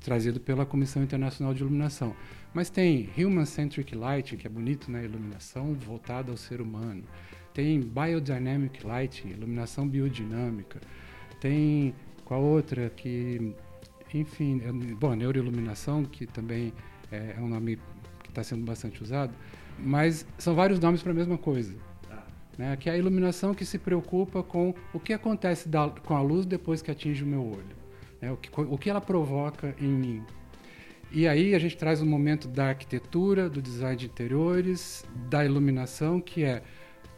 trazido 0.00 0.38
pela 0.38 0.64
Comissão 0.64 1.02
Internacional 1.02 1.52
de 1.52 1.62
Iluminação. 1.62 2.14
Mas 2.54 2.70
tem 2.70 3.10
Human 3.18 3.44
Centric 3.44 3.94
Lighting, 3.94 4.36
que 4.36 4.46
é 4.46 4.50
bonito, 4.50 4.90
né? 4.90 5.04
Iluminação 5.04 5.74
voltada 5.74 6.30
ao 6.30 6.36
ser 6.36 6.60
humano. 6.60 7.02
Tem 7.52 7.80
Biodynamic 7.80 8.86
Lighting, 8.86 9.28
iluminação 9.28 9.86
biodinâmica. 9.88 10.80
Tem 11.40 11.94
qual 12.24 12.42
outra 12.42 12.88
que, 12.90 13.54
enfim, 14.14 14.62
é, 14.64 14.72
bom, 14.94 15.14
neuroiluminação, 15.14 16.04
que 16.04 16.26
também 16.26 16.72
é, 17.10 17.34
é 17.36 17.40
um 17.40 17.48
nome 17.48 17.78
que 18.22 18.30
está 18.30 18.42
sendo 18.42 18.64
bastante 18.64 19.02
usado. 19.02 19.34
Mas 19.78 20.24
são 20.38 20.54
vários 20.54 20.78
nomes 20.78 21.02
para 21.02 21.10
a 21.10 21.14
mesma 21.14 21.36
coisa 21.36 21.74
né? 22.58 22.76
que 22.76 22.88
é 22.88 22.92
a 22.92 22.96
iluminação 22.96 23.54
que 23.54 23.64
se 23.64 23.78
preocupa 23.78 24.42
com 24.42 24.74
o 24.92 25.00
que 25.00 25.12
acontece 25.12 25.68
da, 25.68 25.88
com 25.88 26.14
a 26.14 26.22
luz 26.22 26.46
depois 26.46 26.82
que 26.82 26.90
atinge 26.90 27.22
o 27.22 27.26
meu 27.26 27.42
olho, 27.42 27.76
né? 28.20 28.30
o, 28.32 28.36
que, 28.36 28.50
o 28.60 28.78
que 28.78 28.90
ela 28.90 29.00
provoca 29.00 29.74
em 29.80 29.88
mim. 29.88 30.22
E 31.16 31.28
aí 31.28 31.54
a 31.54 31.60
gente 31.60 31.76
traz 31.76 32.02
o 32.02 32.04
um 32.04 32.08
momento 32.08 32.48
da 32.48 32.70
arquitetura, 32.70 33.48
do 33.48 33.62
design 33.62 33.96
de 33.96 34.06
interiores, 34.06 35.04
da 35.30 35.44
iluminação, 35.44 36.20
que 36.20 36.42
é, 36.42 36.60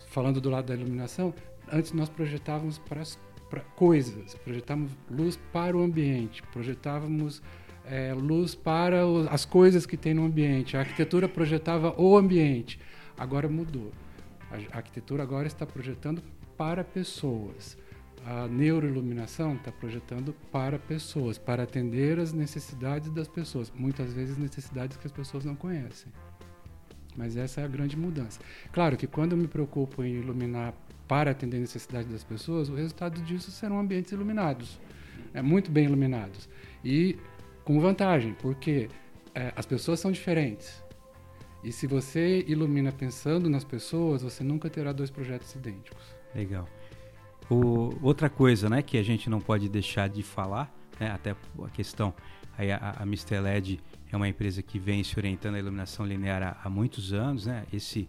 falando 0.08 0.38
do 0.38 0.50
lado 0.50 0.66
da 0.66 0.74
iluminação, 0.74 1.32
antes 1.72 1.92
nós 1.92 2.10
projetávamos 2.10 2.76
para, 2.76 3.02
para 3.48 3.60
coisas, 3.60 4.34
projetávamos 4.34 4.92
luz 5.10 5.38
para 5.50 5.74
o 5.74 5.82
ambiente, 5.82 6.42
projetávamos 6.52 7.40
é, 7.86 8.12
luz 8.12 8.54
para 8.54 9.00
as 9.30 9.46
coisas 9.46 9.86
que 9.86 9.96
tem 9.96 10.12
no 10.12 10.26
ambiente. 10.26 10.76
A 10.76 10.80
arquitetura 10.80 11.26
projetava 11.26 11.98
o 11.98 12.18
ambiente. 12.18 12.78
Agora 13.16 13.48
mudou. 13.48 13.92
A 14.50 14.76
arquitetura 14.76 15.22
agora 15.22 15.46
está 15.46 15.64
projetando 15.64 16.22
para 16.54 16.84
pessoas. 16.84 17.78
A 18.28 18.49
neuroiluminação 18.49 19.54
está 19.54 19.71
projetando 19.71 20.35
para 20.50 20.80
pessoas, 20.80 21.38
para 21.38 21.62
atender 21.62 22.18
as 22.18 22.33
necessidades 22.33 23.09
das 23.09 23.28
pessoas, 23.28 23.73
muitas 23.73 24.12
vezes 24.12 24.37
necessidades 24.37 24.97
que 24.97 25.06
as 25.06 25.12
pessoas 25.12 25.45
não 25.45 25.54
conhecem. 25.54 26.12
Mas 27.16 27.37
essa 27.37 27.61
é 27.61 27.64
a 27.64 27.68
grande 27.68 27.97
mudança. 27.97 28.40
Claro 28.73 28.97
que 28.97 29.06
quando 29.06 29.33
eu 29.33 29.38
me 29.38 29.47
preocupo 29.47 30.02
em 30.02 30.16
iluminar 30.16 30.75
para 31.06 31.30
atender 31.30 31.59
a 31.59 31.61
necessidade 31.61 32.09
das 32.09 32.25
pessoas, 32.25 32.68
o 32.68 32.75
resultado 32.75 33.21
disso 33.23 33.52
serão 33.52 33.78
ambientes 33.78 34.11
iluminados, 34.11 34.80
é, 35.33 35.40
muito 35.40 35.71
bem 35.71 35.85
iluminados. 35.85 36.49
E 36.85 37.16
com 37.64 37.78
vantagem, 37.78 38.35
porque 38.35 38.88
é, 39.37 39.52
as 39.54 39.64
pessoas 39.64 40.00
são 40.00 40.11
diferentes. 40.11 40.83
E 41.62 41.71
se 41.71 41.87
você 41.87 42.45
ilumina 42.49 42.90
pensando 42.90 43.49
nas 43.49 43.62
pessoas, 43.62 44.23
você 44.23 44.42
nunca 44.42 44.68
terá 44.68 44.92
dois 44.92 45.11
projetos 45.11 45.54
idênticos. 45.54 46.02
Legal. 46.35 46.68
O, 47.48 47.94
outra 48.02 48.28
coisa, 48.28 48.68
né, 48.68 48.82
que 48.82 48.98
a 48.98 49.02
gente 49.02 49.30
não 49.30 49.40
pode 49.40 49.68
deixar 49.68 50.08
de 50.08 50.22
falar, 50.22 50.72
né, 50.98 51.10
até 51.10 51.30
a 51.30 51.68
questão, 51.70 52.12
aí 52.58 52.72
a, 52.72 52.96
a 52.98 53.02
Mr. 53.02 53.40
LED 53.40 53.80
é 54.10 54.16
uma 54.16 54.28
empresa 54.28 54.62
que 54.62 54.78
vem 54.78 55.04
se 55.04 55.18
orientando 55.18 55.54
a 55.54 55.58
iluminação 55.58 56.04
linear 56.04 56.42
há, 56.42 56.56
há, 56.64 56.70
muitos 56.70 57.12
anos, 57.12 57.46
né? 57.46 57.64
Esse 57.72 58.08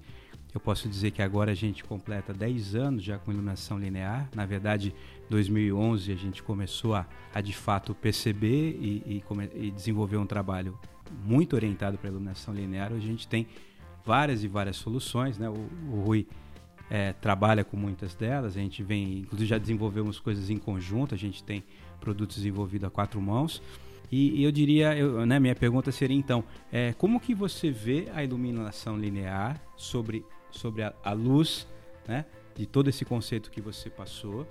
eu 0.54 0.60
posso 0.60 0.88
dizer 0.90 1.12
que 1.12 1.22
agora 1.22 1.52
a 1.52 1.56
gente 1.56 1.84
completa 1.84 2.34
10 2.34 2.74
anos 2.74 3.04
já 3.04 3.20
com 3.20 3.32
iluminação 3.32 3.78
linear. 3.78 4.28
Na 4.34 4.46
verdade, 4.46 4.96
2011 5.30 6.12
a 6.12 6.16
gente 6.16 6.42
começou 6.42 6.96
a, 6.96 7.06
a 7.34 7.42
de 7.42 7.54
fato 7.54 7.94
perceber 7.94 8.78
e, 8.80 9.04
e, 9.06 9.24
e 9.56 9.72
desenvolver 9.72 10.18
um 10.18 10.26
trabalho 10.26 10.80
muito 11.24 11.56
orientado 11.56 11.98
para 11.98 12.10
iluminação 12.10 12.54
linear, 12.54 12.92
a 12.92 13.00
gente 13.00 13.28
tem 13.28 13.48
várias 14.06 14.44
e 14.44 14.48
várias 14.48 14.78
soluções, 14.78 15.38
né? 15.38 15.50
O, 15.50 15.70
o 15.92 16.04
Rui 16.06 16.26
é, 16.90 17.14
trabalha 17.14 17.64
com 17.64 17.76
muitas 17.76 18.16
delas, 18.16 18.56
a 18.56 18.60
gente 18.60 18.82
vem, 18.84 19.20
inclusive 19.20 19.48
já 19.48 19.58
desenvolvemos 19.58 20.20
coisas 20.20 20.50
em 20.50 20.58
conjunto, 20.58 21.14
a 21.14 21.18
gente 21.18 21.44
tem 21.44 21.64
produtos 22.00 22.38
desenvolvidos 22.38 22.88
a 22.88 22.90
quatro 22.90 23.22
mãos. 23.22 23.62
E, 24.10 24.42
eu 24.42 24.52
diria, 24.52 24.98
eu, 24.98 25.26
né, 25.26 25.38
minha 25.38 25.56
pergunta 25.56 25.92
seria 25.92 26.16
então, 26.16 26.44
é, 26.72 26.94
como 26.94 27.20
que 27.20 27.36
você 27.36 27.70
vê 27.70 28.08
a 28.14 28.24
iluminação 28.24 28.98
linear 28.98 29.62
sobre, 29.76 30.26
sobre 30.50 30.84
a, 30.84 30.94
a 31.04 31.12
luz, 31.12 31.68
né, 32.08 32.26
de 32.56 32.66
todo 32.66 32.90
esse 32.90 33.04
conceito 33.04 33.52
que 33.52 33.60
você 33.60 33.90
passou, 33.90 34.48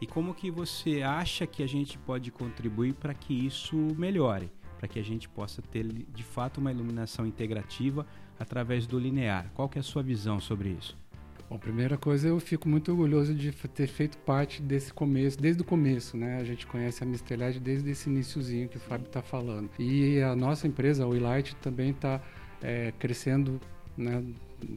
e 0.00 0.06
como 0.06 0.34
que 0.34 0.50
você 0.50 1.02
acha 1.02 1.46
que 1.46 1.62
a 1.62 1.66
gente 1.66 1.98
pode 1.98 2.30
contribuir 2.30 2.92
para 2.92 3.14
que 3.14 3.34
isso 3.34 3.76
melhore? 3.96 4.50
para 4.78 4.86
que 4.86 4.98
a 4.98 5.02
gente 5.02 5.28
possa 5.28 5.60
ter 5.60 5.84
de 5.84 6.22
fato 6.22 6.58
uma 6.58 6.70
iluminação 6.70 7.26
integrativa 7.26 8.06
através 8.38 8.86
do 8.86 8.98
linear. 8.98 9.50
Qual 9.52 9.68
que 9.68 9.76
é 9.76 9.80
a 9.80 9.84
sua 9.84 10.02
visão 10.02 10.40
sobre 10.40 10.70
isso? 10.70 10.96
Bom, 11.48 11.56
primeira 11.56 11.96
coisa, 11.96 12.28
eu 12.28 12.38
fico 12.38 12.68
muito 12.68 12.90
orgulhoso 12.90 13.34
de 13.34 13.50
ter 13.52 13.86
feito 13.86 14.18
parte 14.18 14.60
desse 14.60 14.92
começo, 14.92 15.40
desde 15.40 15.62
o 15.62 15.64
começo, 15.64 16.14
né? 16.14 16.36
A 16.36 16.44
gente 16.44 16.66
conhece 16.66 17.02
a 17.02 17.06
Mr. 17.06 17.36
LED 17.36 17.58
desde 17.58 17.90
esse 17.90 18.10
iníciozinho 18.10 18.68
que 18.68 18.76
o 18.76 18.80
Fábio 18.80 19.06
está 19.06 19.22
falando. 19.22 19.70
E 19.78 20.20
a 20.20 20.36
nossa 20.36 20.66
empresa, 20.66 21.04
a 21.04 21.06
Willite, 21.06 21.56
também 21.56 21.90
está 21.90 22.20
é, 22.62 22.92
crescendo 22.98 23.58
né, 23.96 24.22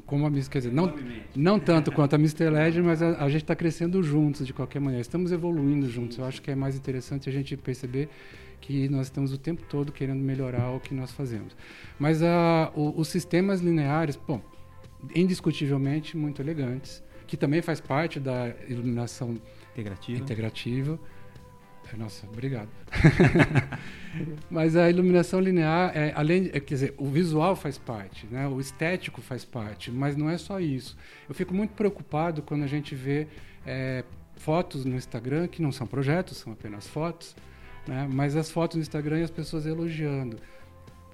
como 0.05 0.25
a 0.25 0.31
quer 0.31 0.59
dizer, 0.59 0.71
não, 0.71 0.93
não 1.35 1.59
tanto 1.59 1.91
quanto 1.91 2.15
a 2.15 2.17
Mr. 2.17 2.49
Legend, 2.49 2.87
mas 2.87 3.01
a, 3.01 3.23
a 3.23 3.29
gente 3.29 3.43
está 3.43 3.55
crescendo 3.55 4.01
juntos 4.01 4.45
de 4.45 4.53
qualquer 4.53 4.79
maneira. 4.79 5.01
Estamos 5.01 5.31
evoluindo 5.31 5.89
juntos. 5.89 6.17
Eu 6.17 6.25
acho 6.25 6.41
que 6.41 6.51
é 6.51 6.55
mais 6.55 6.75
interessante 6.75 7.29
a 7.29 7.31
gente 7.31 7.57
perceber 7.57 8.09
que 8.59 8.87
nós 8.89 9.07
estamos 9.07 9.33
o 9.33 9.37
tempo 9.37 9.63
todo 9.67 9.91
querendo 9.91 10.19
melhorar 10.19 10.69
o 10.71 10.79
que 10.79 10.93
nós 10.93 11.11
fazemos. 11.11 11.55
Mas 11.99 12.21
a, 12.21 12.71
o, 12.75 12.99
os 12.99 13.07
sistemas 13.07 13.59
lineares, 13.59 14.15
bom, 14.15 14.41
indiscutivelmente 15.15 16.15
muito 16.15 16.41
elegantes, 16.41 17.03
que 17.27 17.37
também 17.37 17.61
faz 17.61 17.79
parte 17.79 18.19
da 18.19 18.53
iluminação 18.67 19.37
integrativa. 19.71 20.19
integrativa. 20.19 20.99
É, 21.93 21.97
nossa, 21.97 22.25
obrigado. 22.27 22.69
Mas 24.49 24.75
a 24.75 24.89
iluminação 24.89 25.39
linear, 25.39 25.91
é, 25.95 26.13
além, 26.15 26.49
é, 26.53 26.59
quer 26.59 26.73
dizer, 26.73 26.93
o 26.97 27.05
visual 27.05 27.55
faz 27.55 27.77
parte, 27.77 28.25
né? 28.27 28.47
o 28.47 28.59
estético 28.59 29.21
faz 29.21 29.43
parte, 29.43 29.91
mas 29.91 30.15
não 30.15 30.29
é 30.29 30.37
só 30.37 30.59
isso. 30.59 30.97
Eu 31.27 31.35
fico 31.35 31.53
muito 31.53 31.71
preocupado 31.71 32.41
quando 32.41 32.63
a 32.63 32.67
gente 32.67 32.95
vê 32.95 33.27
é, 33.65 34.03
fotos 34.35 34.85
no 34.85 34.95
Instagram 34.95 35.47
que 35.47 35.61
não 35.61 35.71
são 35.71 35.85
projetos, 35.87 36.37
são 36.37 36.53
apenas 36.53 36.87
fotos, 36.87 37.35
né? 37.87 38.07
mas 38.11 38.35
as 38.35 38.49
fotos 38.49 38.75
no 38.75 38.81
Instagram 38.81 39.19
e 39.19 39.23
as 39.23 39.31
pessoas 39.31 39.65
elogiando. 39.65 40.37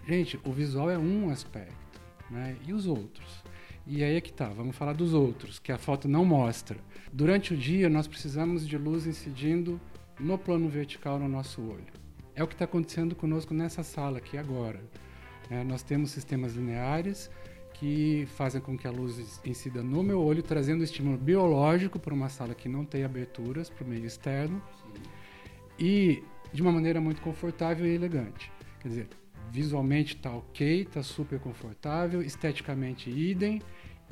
Gente, 0.08 0.40
o 0.44 0.52
visual 0.52 0.90
é 0.90 0.98
um 0.98 1.30
aspecto, 1.30 2.02
né? 2.30 2.56
e 2.66 2.74
os 2.74 2.88
outros? 2.88 3.44
E 3.90 4.04
aí 4.04 4.18
é 4.18 4.22
que 4.22 4.34
tá, 4.34 4.50
vamos 4.50 4.76
falar 4.76 4.92
dos 4.92 5.14
outros, 5.14 5.60
que 5.60 5.72
a 5.72 5.78
foto 5.78 6.10
não 6.10 6.26
mostra. 6.26 6.78
Durante 7.12 7.54
o 7.54 7.58
dia, 7.58 7.90
nós 7.90 8.06
precisamos 8.06 8.68
de 8.68 8.78
luz 8.78 9.08
incidindo 9.08 9.80
no 10.20 10.38
plano 10.38 10.68
vertical 10.68 11.18
no 11.18 11.30
nosso 11.30 11.62
olho. 11.62 11.88
É 12.36 12.44
o 12.44 12.48
que 12.48 12.54
está 12.54 12.66
acontecendo 12.66 13.16
conosco 13.16 13.54
nessa 13.54 13.84
sala 13.84 14.18
aqui 14.18 14.38
agora. 14.38 14.82
É, 15.50 15.64
nós 15.64 15.84
temos 15.84 16.12
sistemas 16.12 16.56
lineares 16.56 17.32
que 17.76 18.28
fazem 18.36 18.60
com 18.60 18.78
que 18.78 18.86
a 18.88 18.92
luz 18.92 19.40
incida 19.46 19.82
no 19.82 20.04
meu 20.04 20.20
olho, 20.20 20.44
trazendo 20.44 20.84
estímulo 20.84 21.18
biológico 21.18 21.98
para 21.98 22.14
uma 22.14 22.28
sala 22.28 22.54
que 22.54 22.68
não 22.68 22.84
tem 22.84 23.06
aberturas 23.06 23.70
para 23.70 23.86
o 23.86 23.88
meio 23.88 24.06
externo 24.06 24.62
e 25.80 26.24
de 26.52 26.62
uma 26.62 26.74
maneira 26.74 27.00
muito 27.00 27.22
confortável 27.22 27.86
e 27.86 27.96
elegante. 27.96 28.52
Quer 28.82 28.88
dizer, 28.90 29.08
visualmente 29.52 30.16
está 30.16 30.32
ok, 30.32 30.82
está 30.82 31.02
super 31.02 31.40
confortável, 31.40 32.22
esteticamente 32.22 33.10
idem 33.10 33.62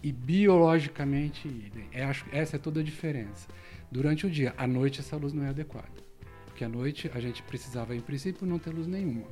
e 0.05 0.11
biologicamente 0.11 1.47
idem. 1.47 1.87
É, 1.91 2.03
acho, 2.03 2.27
essa 2.31 2.57
é 2.57 2.59
toda 2.59 2.79
a 2.79 2.83
diferença. 2.83 3.47
Durante 3.91 4.27
o 4.27 4.29
dia, 4.29 4.53
à 4.55 4.67
noite 4.67 4.99
essa 4.99 5.17
luz 5.17 5.33
não 5.33 5.43
é 5.43 5.49
adequada, 5.49 5.89
porque 6.45 6.63
à 6.63 6.69
noite 6.69 7.09
a 7.11 7.19
gente 7.19 7.41
precisava, 7.41 7.95
em 7.95 7.99
princípio, 7.99 8.45
não 8.45 8.59
ter 8.59 8.69
luz 8.69 8.85
nenhuma. 8.85 9.25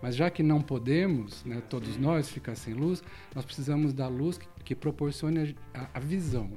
Mas 0.00 0.16
já 0.16 0.30
que 0.30 0.42
não 0.42 0.62
podemos, 0.62 1.44
né, 1.44 1.62
todos 1.68 1.98
nós, 1.98 2.30
ficar 2.30 2.54
sem 2.54 2.72
luz, 2.72 3.04
nós 3.34 3.44
precisamos 3.44 3.92
da 3.92 4.08
luz 4.08 4.38
que, 4.38 4.46
que 4.64 4.74
proporcione 4.74 5.54
a, 5.74 5.86
a, 5.92 6.00
visão, 6.00 6.50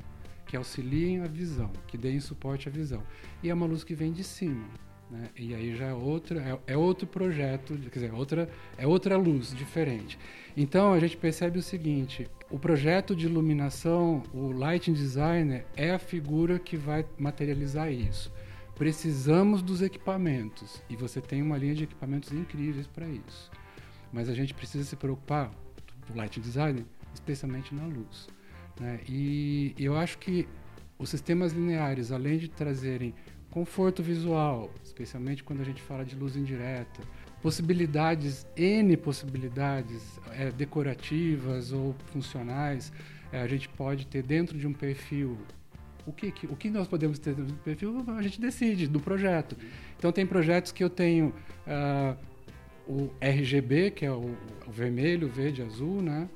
que 0.48 0.56
auxiliem 0.56 1.20
a 1.20 1.28
visão, 1.28 1.70
que 1.86 1.98
deem 1.98 2.22
suporte 2.22 2.70
à 2.70 2.72
visão. 2.72 3.04
E 3.44 3.50
é 3.50 3.54
uma 3.54 3.66
luz 3.66 3.84
que 3.84 3.94
vem 3.94 4.14
de 4.14 4.24
cima. 4.24 4.68
Né? 5.12 5.30
E 5.36 5.54
aí 5.54 5.76
já 5.76 5.88
é, 5.88 5.94
outra, 5.94 6.62
é, 6.68 6.74
é, 6.74 6.78
outro 6.78 7.06
projeto, 7.06 7.78
quer 7.92 8.00
dizer, 8.00 8.14
outra, 8.14 8.50
é 8.78 8.88
outra 8.88 9.18
luz 9.18 9.54
diferente. 9.54 10.18
Então 10.56 10.94
a 10.94 11.00
gente 11.00 11.18
percebe 11.18 11.60
o 11.60 11.64
seguinte: 11.64 12.26
o 12.50 12.58
projeto 12.58 13.16
de 13.16 13.28
iluminação, 13.28 14.24
o 14.34 14.52
lighting 14.52 14.94
designer, 14.94 15.66
é 15.76 15.92
a 15.92 16.00
figura 16.00 16.58
que 16.58 16.76
vai 16.76 17.06
materializar 17.18 17.92
isso. 17.92 18.32
Precisamos 18.76 19.62
dos 19.62 19.82
equipamentos 19.82 20.82
e 20.90 20.96
você 20.96 21.22
tem 21.22 21.42
uma 21.42 21.58
linha 21.58 21.76
de 21.76 21.84
equipamentos 21.84 22.32
incríveis 22.32 22.88
para 22.88 23.08
isso. 23.08 23.52
Mas 24.12 24.30
a 24.30 24.34
gente 24.34 24.54
precisa 24.54 24.84
se 24.84 24.96
preocupar, 24.96 25.52
o 26.10 26.18
lighting 26.18 26.42
designer, 26.42 26.86
especialmente 27.14 27.76
na 27.76 27.86
luz. 27.86 28.28
Né? 28.80 29.00
E 29.08 29.76
eu 29.78 29.96
acho 29.96 30.18
que 30.18 30.48
os 30.98 31.10
sistemas 31.10 31.54
lineares, 31.54 32.12
além 32.12 32.38
de 32.40 32.48
trazerem 32.48 33.14
conforto 33.52 34.02
visual, 34.02 34.72
especialmente 34.84 35.44
quando 35.44 35.62
a 35.62 35.66
gente 35.66 35.82
fala 35.82 36.04
de 36.06 36.16
luz 36.16 36.36
indireta, 36.36 37.02
possibilidades, 37.42 38.46
N 38.56 38.96
possibilidades 38.98 40.20
é, 40.32 40.52
decorativas 40.52 41.72
ou 41.72 41.96
funcionais, 42.08 42.92
é, 43.32 43.42
a 43.42 43.48
gente 43.48 43.70
pode 43.70 44.08
ter 44.08 44.24
dentro 44.24 44.58
de 44.58 44.68
um 44.68 44.74
perfil. 44.74 45.38
O 46.06 46.12
que, 46.12 46.34
o 46.48 46.56
que 46.56 46.70
nós 46.70 46.88
podemos 46.88 47.20
ter 47.20 47.36
dentro 47.36 47.54
do 47.54 47.60
perfil, 47.60 48.04
a 48.08 48.22
gente 48.22 48.42
decide, 48.42 48.88
do 48.88 49.00
projeto. 49.00 49.56
Então, 49.98 50.12
tem 50.12 50.26
projetos 50.26 50.72
que 50.72 50.84
eu 50.84 50.90
tenho 50.90 51.28
uh, 51.68 52.18
o 52.88 53.12
RGB, 53.22 53.92
que 53.92 54.06
é 54.06 54.12
o, 54.12 54.36
o 54.66 54.72
vermelho, 54.72 55.28
verde, 55.28 55.62
azul, 55.62 56.02
né? 56.02 56.28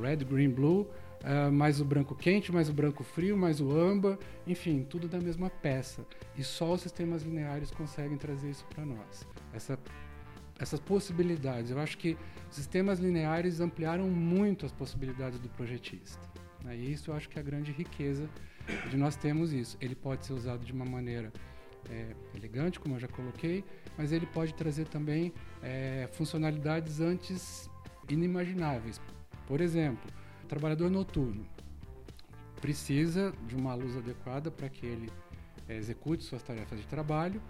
Red, 0.00 0.24
green, 0.24 0.50
blue 0.50 0.88
uh, 1.24 1.52
mais 1.52 1.80
o 1.80 1.84
branco 1.84 2.14
quente, 2.14 2.52
mais 2.52 2.68
o 2.68 2.72
branco 2.72 3.02
frio, 3.02 3.36
mais 3.36 3.60
o 3.60 3.70
âmbar, 3.70 4.18
enfim, 4.46 4.84
tudo 4.88 5.08
da 5.08 5.18
mesma 5.18 5.50
peça. 5.50 6.04
E 6.36 6.42
só 6.42 6.72
os 6.72 6.82
sistemas 6.82 7.22
lineares 7.22 7.70
conseguem 7.70 8.16
trazer 8.16 8.50
isso 8.50 8.64
para 8.74 8.84
nós. 8.84 9.26
Essa, 9.52 9.78
essas 10.60 10.78
possibilidades. 10.78 11.70
Eu 11.70 11.78
acho 11.80 11.96
que 11.96 12.16
sistemas 12.50 12.98
lineares 12.98 13.60
ampliaram 13.60 14.08
muito 14.08 14.66
as 14.66 14.72
possibilidades 14.72 15.38
do 15.38 15.48
projetista. 15.48 16.20
Né? 16.62 16.76
E 16.76 16.92
isso 16.92 17.10
eu 17.10 17.14
acho 17.14 17.28
que 17.28 17.38
é 17.38 17.40
a 17.40 17.44
grande 17.44 17.72
riqueza 17.72 18.28
de 18.90 18.96
nós 18.96 19.16
termos 19.16 19.52
isso. 19.52 19.76
Ele 19.80 19.94
pode 19.94 20.26
ser 20.26 20.34
usado 20.34 20.64
de 20.64 20.72
uma 20.72 20.84
maneira 20.84 21.32
é, 21.88 22.14
elegante, 22.34 22.78
como 22.78 22.96
eu 22.96 23.00
já 23.00 23.08
coloquei, 23.08 23.64
mas 23.96 24.12
ele 24.12 24.26
pode 24.26 24.54
trazer 24.54 24.86
também 24.86 25.32
é, 25.62 26.08
funcionalidades 26.12 27.00
antes 27.00 27.70
inimagináveis. 28.08 29.00
Por 29.46 29.60
exemplo, 29.60 30.10
trabalhador 30.46 30.90
noturno 30.90 31.46
precisa 32.60 33.32
de 33.46 33.56
uma 33.56 33.74
luz 33.74 33.96
adequada 33.96 34.50
para 34.50 34.68
que 34.68 34.84
ele 34.84 35.10
é, 35.66 35.76
execute 35.76 36.22
suas 36.24 36.42
tarefas 36.42 36.78
de 36.78 36.86
trabalho, 36.86 37.40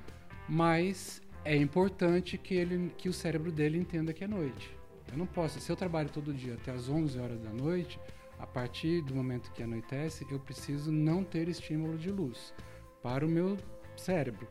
mas 0.48 1.20
é 1.44 1.56
importante 1.56 2.36
que, 2.36 2.54
ele, 2.54 2.92
que 2.96 3.08
o 3.08 3.12
cérebro 3.12 3.50
dele 3.50 3.78
entenda 3.78 4.12
que 4.12 4.24
é 4.24 4.28
noite. 4.28 4.76
Eu 5.10 5.18
não 5.18 5.26
posso, 5.26 5.58
se 5.60 5.70
eu 5.70 5.76
trabalho 5.76 6.08
todo 6.08 6.32
dia 6.32 6.54
até 6.54 6.70
as 6.70 6.88
11 6.88 7.18
horas 7.18 7.40
da 7.40 7.50
noite, 7.50 7.98
a 8.38 8.46
partir 8.46 9.02
do 9.02 9.14
momento 9.14 9.50
que 9.52 9.62
anoitece, 9.62 10.26
eu 10.30 10.38
preciso 10.38 10.90
não 10.92 11.24
ter 11.24 11.48
estímulo 11.48 11.98
de 11.98 12.10
luz 12.10 12.54
para 13.02 13.24
o 13.24 13.28
meu 13.28 13.58
cérebro, 13.96 14.46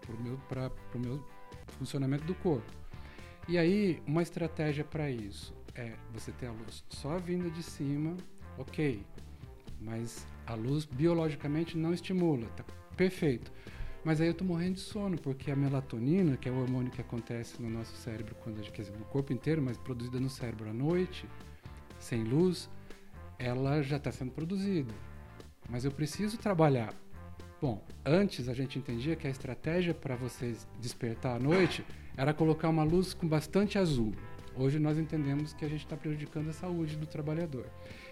para 0.00 0.14
o 0.14 0.22
meu, 0.22 0.40
o 0.94 0.98
meu 0.98 1.24
funcionamento 1.78 2.24
do 2.24 2.34
corpo. 2.34 2.70
E 3.48 3.58
aí, 3.58 4.02
uma 4.06 4.22
estratégia 4.22 4.84
para 4.84 5.10
isso 5.10 5.54
é 5.74 5.92
você 6.12 6.32
ter 6.32 6.46
a 6.46 6.52
luz 6.52 6.84
só 6.88 7.18
vinda 7.18 7.50
de 7.50 7.62
cima, 7.62 8.16
ok. 8.56 9.04
Mas 9.80 10.26
a 10.46 10.54
luz 10.54 10.84
biologicamente 10.84 11.76
não 11.76 11.92
estimula, 11.92 12.46
tá 12.50 12.64
perfeito. 12.96 13.52
Mas 14.04 14.20
aí 14.20 14.28
eu 14.28 14.34
tô 14.34 14.44
morrendo 14.44 14.74
de 14.74 14.80
sono, 14.80 15.16
porque 15.18 15.50
a 15.50 15.56
melatonina, 15.56 16.36
que 16.36 16.46
é 16.48 16.52
o 16.52 16.60
hormônio 16.60 16.92
que 16.92 17.00
acontece 17.00 17.60
no 17.62 17.70
nosso 17.70 17.96
cérebro, 17.96 18.34
quando 18.42 18.60
quer 18.70 18.82
dizer, 18.82 18.98
no 18.98 19.04
corpo 19.06 19.32
inteiro, 19.32 19.62
mas 19.62 19.78
produzida 19.78 20.20
no 20.20 20.28
cérebro 20.28 20.68
à 20.68 20.74
noite, 20.74 21.26
sem 21.98 22.22
luz, 22.22 22.68
ela 23.38 23.82
já 23.82 23.96
está 23.96 24.12
sendo 24.12 24.32
produzida. 24.32 24.92
Mas 25.70 25.86
eu 25.86 25.90
preciso 25.90 26.36
trabalhar. 26.36 26.92
Bom, 27.62 27.82
antes 28.04 28.46
a 28.50 28.52
gente 28.52 28.78
entendia 28.78 29.16
que 29.16 29.26
a 29.26 29.30
estratégia 29.30 29.94
para 29.94 30.14
você 30.16 30.54
despertar 30.78 31.36
à 31.36 31.38
noite 31.38 31.82
era 32.14 32.34
colocar 32.34 32.68
uma 32.68 32.84
luz 32.84 33.14
com 33.14 33.26
bastante 33.26 33.78
azul. 33.78 34.12
Hoje 34.54 34.78
nós 34.78 34.98
entendemos 34.98 35.54
que 35.54 35.64
a 35.64 35.68
gente 35.68 35.80
está 35.80 35.96
prejudicando 35.96 36.50
a 36.50 36.52
saúde 36.52 36.94
do 36.96 37.06
trabalhador. 37.06 37.66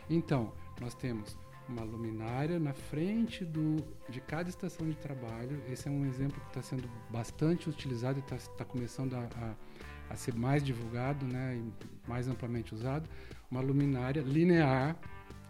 Então, 0.09 0.53
nós 0.81 0.95
temos 0.95 1.37
uma 1.73 1.83
luminária 1.83 2.61
na 2.61 2.73
frente 2.73 3.45
do, 3.45 3.77
de 4.09 4.21
cada 4.21 4.49
estação 4.49 4.89
de 4.89 4.97
trabalho. 4.97 5.61
Esse 5.71 5.89
é 5.89 5.91
um 5.91 6.05
exemplo 6.05 6.41
que 6.41 6.49
está 6.49 6.63
sendo 6.63 6.89
bastante 7.11 7.69
utilizado 7.69 8.19
e 8.19 8.23
está 8.23 8.37
tá 8.57 8.65
começando 8.65 9.15
a, 9.15 9.29
a, 9.37 9.55
a, 10.13 10.17
ser 10.17 10.35
mais 10.35 10.63
divulgado 10.63 11.27
né, 11.27 11.57
e 11.57 12.09
mais 12.09 12.29
amplamente 12.29 12.75
usado. 12.75 13.09
Uma 13.51 13.61
luminária 13.61 14.21
linear, 14.21 14.97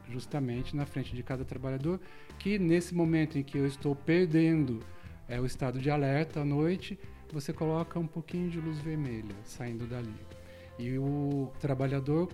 justamente 0.09 0.77
na 0.77 0.87
frente 0.87 1.15
de 1.15 1.23
cada 1.23 1.45
trabalhador, 1.45 2.01
que 2.39 2.59
nesse 2.59 2.95
momento 2.95 3.37
em 3.37 3.43
que 3.43 3.59
eu 3.59 3.67
estou 3.67 3.95
perdendo 3.95 4.81
é, 5.29 5.41
o 5.41 5.47
estado 5.47 5.81
de 5.81 5.91
alerta 5.91 6.41
à 6.41 6.45
noite, 6.45 6.99
você 7.33 7.53
coloca 7.53 7.99
um 7.99 8.07
pouquinho 8.07 8.49
de 8.49 8.61
luz 8.61 8.79
vermelha 8.79 9.35
saindo 9.45 9.87
dali. 9.87 10.15
E 10.79 10.99
o 10.99 11.51
trabalhador 11.61 12.29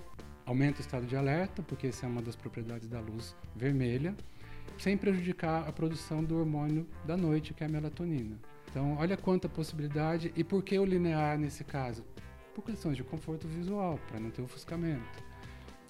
aumenta 0.49 0.79
o 0.79 0.81
estado 0.81 1.05
de 1.05 1.15
alerta, 1.15 1.63
porque 1.63 1.89
essa 1.89 2.07
é 2.07 2.09
uma 2.09 2.23
das 2.23 2.35
propriedades 2.35 2.89
da 2.89 2.99
luz 3.01 3.37
vermelha, 3.55 4.15
sem 4.79 4.97
prejudicar 4.97 5.69
a 5.69 5.73
produção 5.73 6.25
do 6.25 6.39
hormônio 6.39 6.87
da 7.05 7.19
noite, 7.19 7.53
que 7.53 7.63
é 7.63 7.67
a 7.67 7.69
melatonina. 7.69 8.39
Então, 8.71 8.97
olha 8.99 9.17
quanta 9.17 9.47
possibilidade. 9.47 10.33
E 10.35 10.43
por 10.43 10.63
que 10.63 10.79
o 10.79 10.87
linear 10.87 11.39
nesse 11.39 11.65
caso? 11.65 12.03
Por 12.55 12.65
questões 12.65 12.97
de 12.97 13.05
conforto 13.05 13.47
visual, 13.47 14.01
para 14.09 14.19
não 14.19 14.31
ter 14.31 14.41
ofuscamento. 14.41 15.29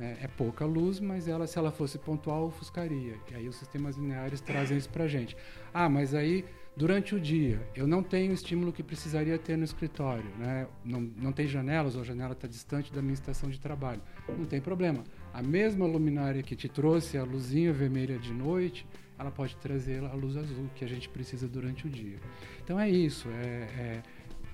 É, 0.00 0.16
é, 0.22 0.28
pouca 0.28 0.64
luz, 0.64 0.98
mas 0.98 1.28
ela, 1.28 1.46
se 1.46 1.56
ela 1.56 1.70
fosse 1.70 1.96
pontual, 1.98 2.46
ofuscaria. 2.46 3.16
E 3.30 3.34
aí 3.34 3.48
os 3.48 3.56
sistemas 3.56 3.96
lineares 3.96 4.40
trazem 4.40 4.76
isso 4.76 4.88
para 4.90 5.06
gente. 5.06 5.36
Ah, 5.72 5.88
mas 5.88 6.14
aí 6.14 6.44
durante 6.78 7.12
o 7.12 7.20
dia 7.20 7.60
eu 7.74 7.88
não 7.88 8.04
tenho 8.04 8.30
o 8.30 8.34
estímulo 8.34 8.72
que 8.72 8.84
precisaria 8.84 9.36
ter 9.36 9.58
no 9.58 9.64
escritório, 9.64 10.30
né? 10.38 10.68
não, 10.84 11.00
não 11.00 11.32
tem 11.32 11.48
janelas 11.48 11.96
ou 11.96 12.02
a 12.02 12.04
janela 12.04 12.32
está 12.32 12.46
distante 12.46 12.92
da 12.92 13.02
minha 13.02 13.14
estação 13.14 13.50
de 13.50 13.58
trabalho. 13.58 14.00
Não 14.28 14.44
tem 14.44 14.60
problema. 14.60 15.02
A 15.34 15.42
mesma 15.42 15.86
luminária 15.86 16.40
que 16.40 16.54
te 16.54 16.68
trouxe 16.68 17.18
a 17.18 17.24
luzinha 17.24 17.72
vermelha 17.72 18.16
de 18.16 18.32
noite, 18.32 18.86
ela 19.18 19.32
pode 19.32 19.56
trazer 19.56 20.04
a 20.04 20.14
luz 20.14 20.36
azul 20.36 20.70
que 20.76 20.84
a 20.84 20.88
gente 20.88 21.08
precisa 21.08 21.48
durante 21.48 21.88
o 21.88 21.90
dia. 21.90 22.20
Então 22.62 22.78
é 22.78 22.88
isso. 22.88 23.28
É, 23.28 23.42
é 23.42 24.02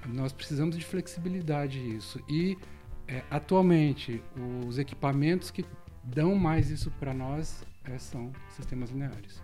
nós 0.08 0.32
precisamos 0.32 0.78
de 0.78 0.84
flexibilidade 0.84 1.78
isso 1.78 2.22
e 2.28 2.56
é, 3.06 3.22
atualmente 3.30 4.22
os 4.66 4.78
equipamentos 4.78 5.50
que 5.50 5.64
dão 6.02 6.34
mais 6.34 6.70
isso 6.70 6.90
para 6.92 7.12
nós 7.12 7.64
é, 7.84 7.98
são 7.98 8.32
sistemas 8.48 8.90
lineares. 8.90 9.43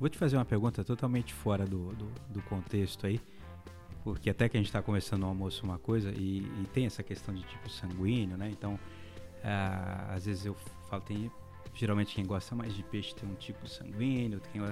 Vou 0.00 0.08
te 0.08 0.16
fazer 0.16 0.36
uma 0.36 0.44
pergunta 0.44 0.84
totalmente 0.84 1.34
fora 1.34 1.66
do, 1.66 1.92
do, 1.94 2.08
do 2.30 2.42
contexto 2.42 3.04
aí, 3.04 3.20
porque 4.04 4.30
até 4.30 4.48
que 4.48 4.56
a 4.56 4.60
gente 4.60 4.68
está 4.68 4.80
conversando 4.80 5.22
no 5.22 5.26
almoço 5.26 5.64
uma 5.64 5.78
coisa 5.78 6.12
e, 6.12 6.38
e, 6.38 6.68
tem 6.72 6.86
essa 6.86 7.02
questão 7.02 7.34
de 7.34 7.42
tipo 7.42 7.68
sanguíneo, 7.68 8.36
né? 8.36 8.48
Então, 8.48 8.78
ah, 9.42 10.14
às 10.14 10.24
vezes 10.24 10.46
eu 10.46 10.54
falo, 10.88 11.02
tem 11.02 11.30
geralmente 11.74 12.14
quem 12.14 12.24
gosta 12.24 12.54
mais 12.54 12.74
de 12.74 12.82
peixe 12.84 13.14
tem 13.14 13.28
um 13.28 13.34
tipo 13.34 13.68
sanguíneo, 13.68 14.40
tem, 14.40 14.62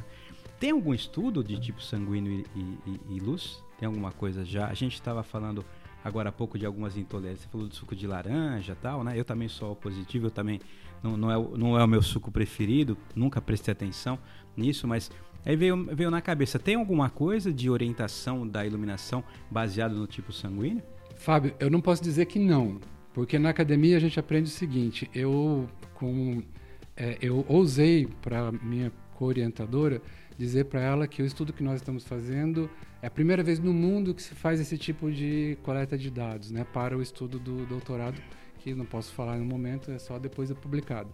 tem 0.61 0.71
algum 0.71 0.95
estudo 0.95 1.43
de 1.43 1.59
tipo 1.59 1.83
sanguíneo 1.83 2.45
e, 2.55 2.61
e, 2.61 3.17
e 3.17 3.21
luz? 3.21 3.63
Tem 3.79 3.87
alguma 3.87 4.13
coisa 4.13 4.45
já? 4.45 4.69
A 4.69 4.75
gente 4.75 4.95
estava 4.95 5.25
falando 5.25 5.65
agora 6.05 6.29
há 6.29 6.33
pouco 6.33 6.57
de 6.57 6.65
algumas 6.65 6.97
intolerâncias. 6.97 7.43
Você 7.43 7.49
falou 7.49 7.67
do 7.67 7.75
suco 7.75 7.97
de 7.97 8.07
laranja 8.07 8.77
tal, 8.81 9.03
né? 9.03 9.19
Eu 9.19 9.25
também 9.25 9.49
sou 9.49 9.75
positivo, 9.75 10.27
eu 10.27 10.31
também 10.31 10.61
não, 11.03 11.17
não, 11.17 11.31
é, 11.31 11.59
não 11.59 11.79
é 11.79 11.85
o 11.85 11.89
meu 11.89 12.01
suco 12.01 12.31
preferido, 12.31 12.97
nunca 13.15 13.41
prestei 13.41 13.73
atenção 13.73 14.19
nisso, 14.57 14.87
mas 14.87 15.11
aí 15.45 15.57
veio, 15.57 15.85
veio 15.95 16.11
na 16.11 16.21
cabeça, 16.21 16.59
tem 16.59 16.75
alguma 16.75 17.11
coisa 17.11 17.53
de 17.53 17.69
orientação 17.71 18.47
da 18.47 18.65
iluminação 18.67 19.23
baseado 19.51 19.95
no 19.95 20.07
tipo 20.07 20.33
sanguíneo? 20.33 20.83
Fábio, 21.17 21.55
eu 21.59 21.71
não 21.71 21.81
posso 21.81 22.03
dizer 22.03 22.27
que 22.27 22.39
não, 22.39 22.81
porque 23.15 23.39
na 23.39 23.51
academia 23.51 23.97
a 23.97 24.01
gente 24.01 24.21
aprende 24.21 24.49
o 24.49 24.53
seguinte, 24.53 25.11
eu 25.15 25.69
com 25.95 26.43
é, 26.97 27.19
eu 27.21 27.45
ousei 27.49 28.09
para 28.23 28.51
minha 28.53 28.91
co-orientadora 29.15 30.01
dizer 30.39 30.65
para 30.67 30.81
ela 30.81 31.07
que 31.07 31.23
o 31.23 31.27
estudo 31.27 31.53
que 31.53 31.63
nós 31.63 31.77
estamos 31.77 32.05
fazendo 32.05 32.71
é 33.03 33.07
a 33.07 33.11
primeira 33.11 33.43
vez 33.43 33.59
no 33.59 33.73
mundo 33.73 34.15
que 34.15 34.23
se 34.23 34.35
faz 34.35 34.61
esse 34.61 34.77
tipo 34.77 35.11
de 35.11 35.57
coleta 35.63 35.97
de 35.97 36.11
dados, 36.11 36.51
né, 36.51 36.67
para 36.73 36.97
o 36.97 37.03
estudo 37.03 37.39
do 37.39 37.65
doutorado, 37.67 38.21
que 38.59 38.75
não 38.75 38.85
posso 38.85 39.13
falar 39.13 39.37
no 39.37 39.45
momento, 39.45 39.91
é 39.91 39.99
só 39.99 40.19
depois 40.19 40.49
de 40.49 40.55
publicado. 40.55 41.11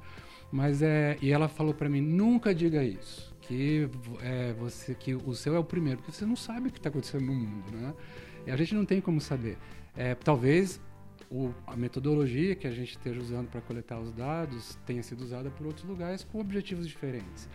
Mas 0.51 0.83
é, 0.83 1.17
e 1.21 1.31
ela 1.31 1.49
falou 1.49 1.75
para 1.75 1.89
mim, 1.89 2.01
nunca 2.01 2.55
diga 2.55 2.85
isso, 2.85 3.32
que 3.43 3.89
é, 4.23 4.53
você 4.55 4.95
que 4.95 5.15
o 5.15 5.35
seu 5.35 5.55
é 5.55 5.59
o 5.59 5.65
primeiro, 5.65 5.99
porque 5.99 6.13
você 6.13 6.25
não 6.25 6.37
sabe 6.37 6.69
o 6.69 6.73
que 6.73 6.79
está 6.79 6.89
acontecendo 6.89 7.27
no 7.27 7.35
mundo, 7.35 7.71
né? 7.73 7.95
E 8.47 8.51
a 8.51 8.57
gente 8.57 8.75
não 8.75 8.85
tem 8.85 9.01
como 9.01 9.21
saber. 9.21 9.59
É, 9.97 10.15
talvez 10.15 10.81
o, 11.31 11.53
a 11.67 11.77
metodologia 11.77 12.55
que 12.55 12.67
a 12.67 12.71
gente 12.71 12.93
esteja 12.93 13.21
usando 13.21 13.49
para 13.49 13.61
coletar 13.61 13.99
os 13.99 14.13
dados 14.13 14.79
tenha 14.87 15.03
sido 15.03 15.23
usada 15.23 15.51
por 15.51 15.67
outros 15.67 15.85
lugares 15.87 16.25
com 16.25 16.41
objetivos 16.41 16.87
diferentes. 16.89 17.49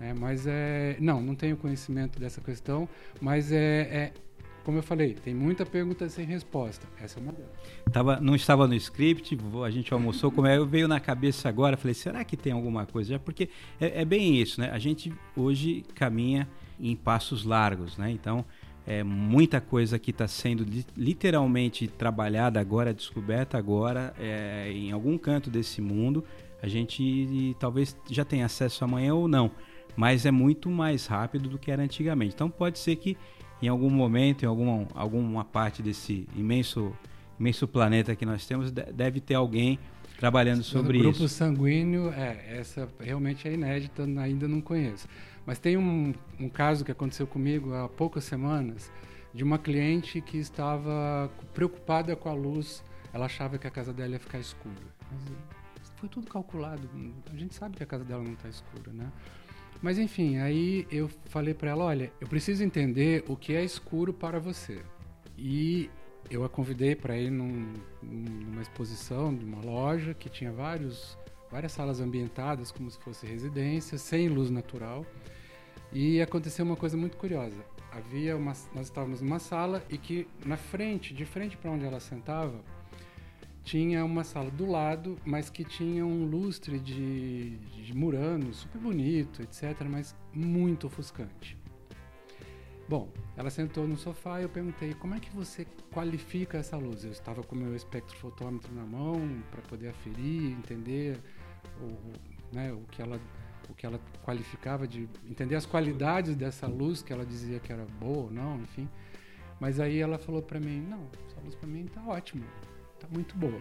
É, 0.00 0.14
mas 0.14 0.46
é. 0.46 0.96
Não, 1.00 1.20
não 1.20 1.34
tenho 1.34 1.56
conhecimento 1.56 2.20
dessa 2.20 2.40
questão, 2.40 2.88
mas 3.20 3.50
é, 3.50 3.80
é 3.80 4.12
como 4.68 4.76
eu 4.76 4.82
falei, 4.82 5.14
tem 5.14 5.34
muita 5.34 5.64
pergunta 5.64 6.06
sem 6.10 6.26
resposta. 6.26 6.86
Essa 7.00 7.18
é 7.18 7.22
uma 7.22 7.32
delas. 7.32 7.50
Tava, 7.90 8.20
não 8.20 8.34
estava 8.34 8.68
no 8.68 8.74
script, 8.74 9.34
a 9.64 9.70
gente 9.70 9.94
almoçou, 9.94 10.30
como 10.30 10.46
é, 10.46 10.62
veio 10.62 10.86
na 10.86 11.00
cabeça 11.00 11.48
agora, 11.48 11.74
falei, 11.74 11.94
será 11.94 12.22
que 12.22 12.36
tem 12.36 12.52
alguma 12.52 12.84
coisa? 12.84 13.12
Já 13.12 13.18
porque 13.18 13.48
é, 13.80 14.02
é, 14.02 14.04
bem 14.04 14.36
isso, 14.36 14.60
né? 14.60 14.68
A 14.70 14.78
gente 14.78 15.10
hoje 15.34 15.86
caminha 15.94 16.46
em 16.78 16.94
passos 16.94 17.46
largos, 17.46 17.96
né? 17.96 18.10
Então, 18.10 18.44
é 18.86 19.02
muita 19.02 19.58
coisa 19.58 19.98
que 19.98 20.10
está 20.10 20.28
sendo 20.28 20.66
literalmente 20.94 21.88
trabalhada 21.88 22.60
agora, 22.60 22.92
descoberta 22.92 23.56
agora, 23.56 24.12
é, 24.20 24.70
em 24.70 24.92
algum 24.92 25.16
canto 25.16 25.48
desse 25.48 25.80
mundo. 25.80 26.22
A 26.62 26.68
gente 26.68 27.56
talvez 27.58 27.96
já 28.10 28.22
tenha 28.22 28.44
acesso 28.44 28.84
amanhã 28.84 29.14
ou 29.14 29.26
não 29.26 29.50
mas 29.98 30.24
é 30.24 30.30
muito 30.30 30.70
mais 30.70 31.06
rápido 31.06 31.48
do 31.48 31.58
que 31.58 31.72
era 31.72 31.82
antigamente. 31.82 32.32
Então 32.32 32.48
pode 32.48 32.78
ser 32.78 32.94
que 32.94 33.16
em 33.60 33.68
algum 33.68 33.90
momento, 33.90 34.44
em 34.44 34.46
alguma, 34.46 34.86
alguma 34.94 35.44
parte 35.44 35.82
desse 35.82 36.28
imenso, 36.36 36.92
imenso 37.38 37.66
planeta 37.66 38.14
que 38.14 38.24
nós 38.24 38.46
temos, 38.46 38.70
deve 38.70 39.20
ter 39.20 39.34
alguém 39.34 39.78
trabalhando 40.18 40.62
sobre 40.62 40.98
grupo 40.98 41.10
isso. 41.10 41.18
Grupo 41.20 41.32
sanguíneo, 41.32 42.12
é, 42.12 42.58
essa 42.58 42.88
realmente 43.00 43.48
é 43.48 43.54
inédita, 43.54 44.02
ainda 44.02 44.48
não 44.48 44.60
conheço. 44.60 45.08
Mas 45.46 45.58
tem 45.58 45.76
um, 45.76 46.12
um 46.38 46.48
caso 46.48 46.84
que 46.84 46.92
aconteceu 46.92 47.26
comigo 47.26 47.72
há 47.74 47.88
poucas 47.88 48.24
semanas, 48.24 48.90
de 49.32 49.44
uma 49.44 49.58
cliente 49.58 50.20
que 50.20 50.38
estava 50.38 51.30
preocupada 51.54 52.14
com 52.16 52.28
a 52.28 52.34
luz, 52.34 52.82
ela 53.12 53.26
achava 53.26 53.58
que 53.58 53.66
a 53.66 53.70
casa 53.70 53.92
dela 53.92 54.12
ia 54.12 54.18
ficar 54.18 54.38
escura. 54.38 54.74
Mas 55.10 55.22
foi 55.96 56.08
tudo 56.08 56.28
calculado, 56.28 56.88
a 57.32 57.36
gente 57.36 57.54
sabe 57.54 57.76
que 57.76 57.82
a 57.82 57.86
casa 57.86 58.04
dela 58.04 58.22
não 58.22 58.32
está 58.32 58.48
escura, 58.48 58.92
né? 58.92 59.10
Mas 59.80 59.98
enfim, 59.98 60.38
aí 60.38 60.86
eu 60.90 61.08
falei 61.26 61.54
para 61.54 61.70
ela, 61.70 61.84
olha, 61.84 62.12
eu 62.20 62.26
preciso 62.26 62.64
entender 62.64 63.24
o 63.28 63.36
que 63.36 63.54
é 63.54 63.62
escuro 63.62 64.12
para 64.12 64.40
você. 64.40 64.82
E 65.36 65.88
eu 66.30 66.44
a 66.44 66.48
convidei 66.48 66.94
para 66.94 67.16
ir 67.16 67.30
num, 67.30 67.72
numa 68.02 68.60
exposição 68.60 69.34
de 69.34 69.44
uma 69.44 69.62
loja 69.62 70.14
que 70.14 70.28
tinha 70.28 70.52
vários, 70.52 71.16
várias 71.50 71.72
salas 71.72 72.00
ambientadas 72.00 72.72
como 72.72 72.90
se 72.90 72.98
fosse 72.98 73.26
residência, 73.26 73.96
sem 73.98 74.28
luz 74.28 74.50
natural. 74.50 75.06
E 75.92 76.20
aconteceu 76.20 76.64
uma 76.64 76.76
coisa 76.76 76.96
muito 76.96 77.16
curiosa. 77.16 77.64
Havia 77.90 78.36
uma, 78.36 78.52
nós 78.74 78.86
estávamos 78.86 79.22
numa 79.22 79.38
sala 79.38 79.82
e 79.88 79.96
que 79.96 80.26
na 80.44 80.56
frente, 80.56 81.14
de 81.14 81.24
frente 81.24 81.56
para 81.56 81.70
onde 81.70 81.84
ela 81.84 82.00
sentava, 82.00 82.62
tinha 83.68 84.02
uma 84.02 84.24
sala 84.24 84.50
do 84.50 84.64
lado, 84.64 85.18
mas 85.26 85.50
que 85.50 85.62
tinha 85.62 86.06
um 86.06 86.24
lustre 86.24 86.78
de, 86.78 87.58
de 87.58 87.94
Murano, 87.94 88.54
super 88.54 88.80
bonito, 88.80 89.42
etc., 89.42 89.86
mas 89.86 90.16
muito 90.32 90.86
ofuscante. 90.86 91.54
Bom, 92.88 93.10
ela 93.36 93.50
sentou 93.50 93.86
no 93.86 93.98
sofá 93.98 94.40
e 94.40 94.44
eu 94.44 94.48
perguntei 94.48 94.94
como 94.94 95.14
é 95.14 95.20
que 95.20 95.28
você 95.36 95.66
qualifica 95.92 96.56
essa 96.56 96.78
luz. 96.78 97.04
Eu 97.04 97.10
estava 97.10 97.42
com 97.42 97.54
o 97.54 97.58
meu 97.58 97.76
espectrofotômetro 97.76 98.74
na 98.74 98.86
mão 98.86 99.42
para 99.50 99.60
poder 99.60 99.88
aferir, 99.88 100.52
entender 100.52 101.20
o, 101.78 102.56
né, 102.56 102.72
o, 102.72 102.80
que 102.90 103.02
ela, 103.02 103.20
o 103.68 103.74
que 103.74 103.84
ela 103.84 104.00
qualificava, 104.24 104.88
de 104.88 105.06
entender 105.28 105.56
as 105.56 105.66
qualidades 105.66 106.34
dessa 106.34 106.66
luz 106.66 107.02
que 107.02 107.12
ela 107.12 107.26
dizia 107.26 107.60
que 107.60 107.70
era 107.70 107.84
boa 108.00 108.24
ou 108.24 108.30
não, 108.30 108.62
enfim. 108.62 108.88
Mas 109.60 109.78
aí 109.78 109.98
ela 109.98 110.16
falou 110.16 110.40
para 110.40 110.58
mim: 110.58 110.80
não, 110.80 111.06
essa 111.26 111.38
luz 111.44 111.54
para 111.54 111.68
mim 111.68 111.84
está 111.84 112.02
ótima 112.02 112.46
tá 112.98 113.06
muito 113.10 113.36
boa. 113.36 113.60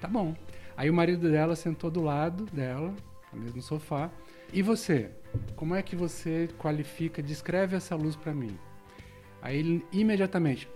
Tá 0.00 0.08
bom. 0.08 0.34
Aí 0.76 0.90
o 0.90 0.94
marido 0.94 1.30
dela 1.30 1.54
sentou 1.54 1.90
do 1.90 2.02
lado 2.02 2.46
dela, 2.46 2.94
no 3.32 3.40
mesmo 3.40 3.62
sofá. 3.62 4.10
E 4.52 4.62
você? 4.62 5.10
Como 5.56 5.74
é 5.74 5.82
que 5.82 5.96
você 5.96 6.48
qualifica, 6.58 7.22
descreve 7.22 7.76
essa 7.76 7.94
luz 7.94 8.16
para 8.16 8.34
mim? 8.34 8.58
Aí 9.40 9.58
ele 9.58 9.86
imediatamente, 9.92 10.68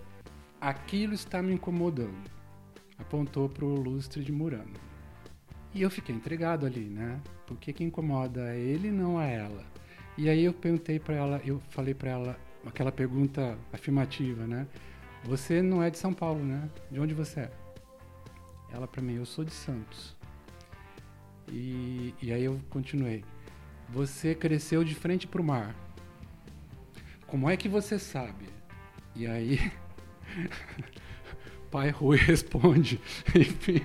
aquilo 0.59 1.13
está 1.13 1.41
me 1.41 1.53
incomodando. 1.53 2.29
Apontou 2.97 3.47
para 3.47 3.65
o 3.65 3.75
lustre 3.75 4.23
de 4.23 4.31
Murano. 4.31 4.73
E 5.73 5.81
eu 5.81 5.89
fiquei 5.89 6.15
entregado 6.15 6.65
ali, 6.65 6.85
né? 6.85 7.21
Porque 7.45 7.71
que 7.71 7.83
incomoda 7.83 8.53
é 8.53 8.59
ele 8.59 8.91
não 8.91 9.17
a 9.17 9.25
ela. 9.25 9.63
E 10.17 10.27
aí 10.29 10.43
eu 10.43 10.53
perguntei 10.53 10.99
para 10.99 11.15
ela, 11.15 11.41
eu 11.45 11.59
falei 11.69 11.93
para 11.93 12.09
ela 12.09 12.39
aquela 12.65 12.91
pergunta 12.91 13.57
afirmativa, 13.71 14.47
né? 14.47 14.67
Você 15.27 15.61
não 15.61 15.83
é 15.83 15.89
de 15.89 15.97
São 15.97 16.13
Paulo, 16.13 16.41
né? 16.41 16.69
De 16.89 17.01
onde 17.01 17.13
você 17.13 17.41
é? 17.41 17.51
Ela 18.71 18.87
para 18.87 19.01
mim, 19.01 19.15
eu 19.15 19.25
sou 19.25 19.43
de 19.43 19.51
Santos. 19.51 20.15
E, 21.51 22.15
e 22.21 22.31
aí 22.31 22.45
eu 22.45 22.61
continuei. 22.69 23.25
Você 23.89 24.33
cresceu 24.33 24.85
de 24.85 24.95
frente 24.95 25.27
para 25.27 25.41
o 25.41 25.43
mar. 25.43 25.75
Como 27.27 27.49
é 27.49 27.57
que 27.57 27.67
você 27.67 27.99
sabe? 27.99 28.45
E 29.13 29.27
aí, 29.27 29.59
pai 31.69 31.89
Rui 31.89 32.15
responde. 32.15 32.97
Enfim, 33.35 33.81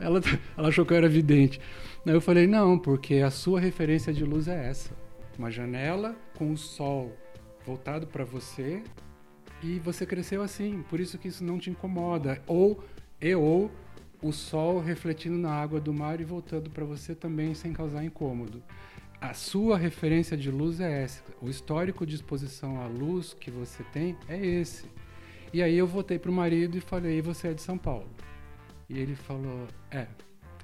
ela, 0.00 0.18
ela 0.56 0.68
achou 0.68 0.86
que 0.86 0.94
eu 0.94 0.96
era 0.96 1.10
vidente. 1.10 1.60
Aí 2.06 2.14
eu 2.14 2.22
falei, 2.22 2.46
não, 2.46 2.78
porque 2.78 3.16
a 3.16 3.30
sua 3.30 3.60
referência 3.60 4.14
de 4.14 4.24
luz 4.24 4.48
é 4.48 4.70
essa. 4.70 4.96
Uma 5.38 5.50
janela 5.50 6.16
com 6.38 6.50
o 6.50 6.56
sol 6.56 7.14
voltado 7.66 8.06
para 8.06 8.24
você 8.24 8.82
e 9.62 9.78
você 9.78 10.04
cresceu 10.04 10.42
assim, 10.42 10.84
por 10.88 11.00
isso 11.00 11.18
que 11.18 11.28
isso 11.28 11.42
não 11.42 11.58
te 11.58 11.70
incomoda. 11.70 12.42
Ou 12.46 12.84
e 13.20 13.34
ou 13.34 13.70
o 14.20 14.32
sol 14.32 14.80
refletindo 14.80 15.36
na 15.36 15.52
água 15.52 15.80
do 15.80 15.92
mar 15.92 16.20
e 16.20 16.24
voltando 16.24 16.70
para 16.70 16.84
você 16.84 17.14
também 17.14 17.54
sem 17.54 17.72
causar 17.72 18.04
incômodo. 18.04 18.62
A 19.20 19.32
sua 19.32 19.78
referência 19.78 20.36
de 20.36 20.50
luz 20.50 20.80
é 20.80 21.02
essa. 21.02 21.22
O 21.40 21.48
histórico 21.48 22.04
de 22.04 22.14
exposição 22.14 22.80
à 22.80 22.86
luz 22.86 23.34
que 23.34 23.50
você 23.50 23.82
tem 23.84 24.16
é 24.28 24.36
esse. 24.36 24.84
E 25.52 25.62
aí 25.62 25.76
eu 25.76 25.86
voltei 25.86 26.18
para 26.18 26.30
o 26.30 26.34
marido 26.34 26.76
e 26.76 26.80
falei: 26.80 27.22
"Você 27.22 27.48
é 27.48 27.54
de 27.54 27.62
São 27.62 27.78
Paulo?" 27.78 28.08
E 28.88 28.98
ele 28.98 29.14
falou: 29.14 29.66
"É." 29.90 30.06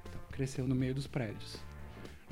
Então, 0.08 0.20
cresceu 0.30 0.66
no 0.66 0.74
meio 0.74 0.94
dos 0.94 1.06
prédios. 1.06 1.56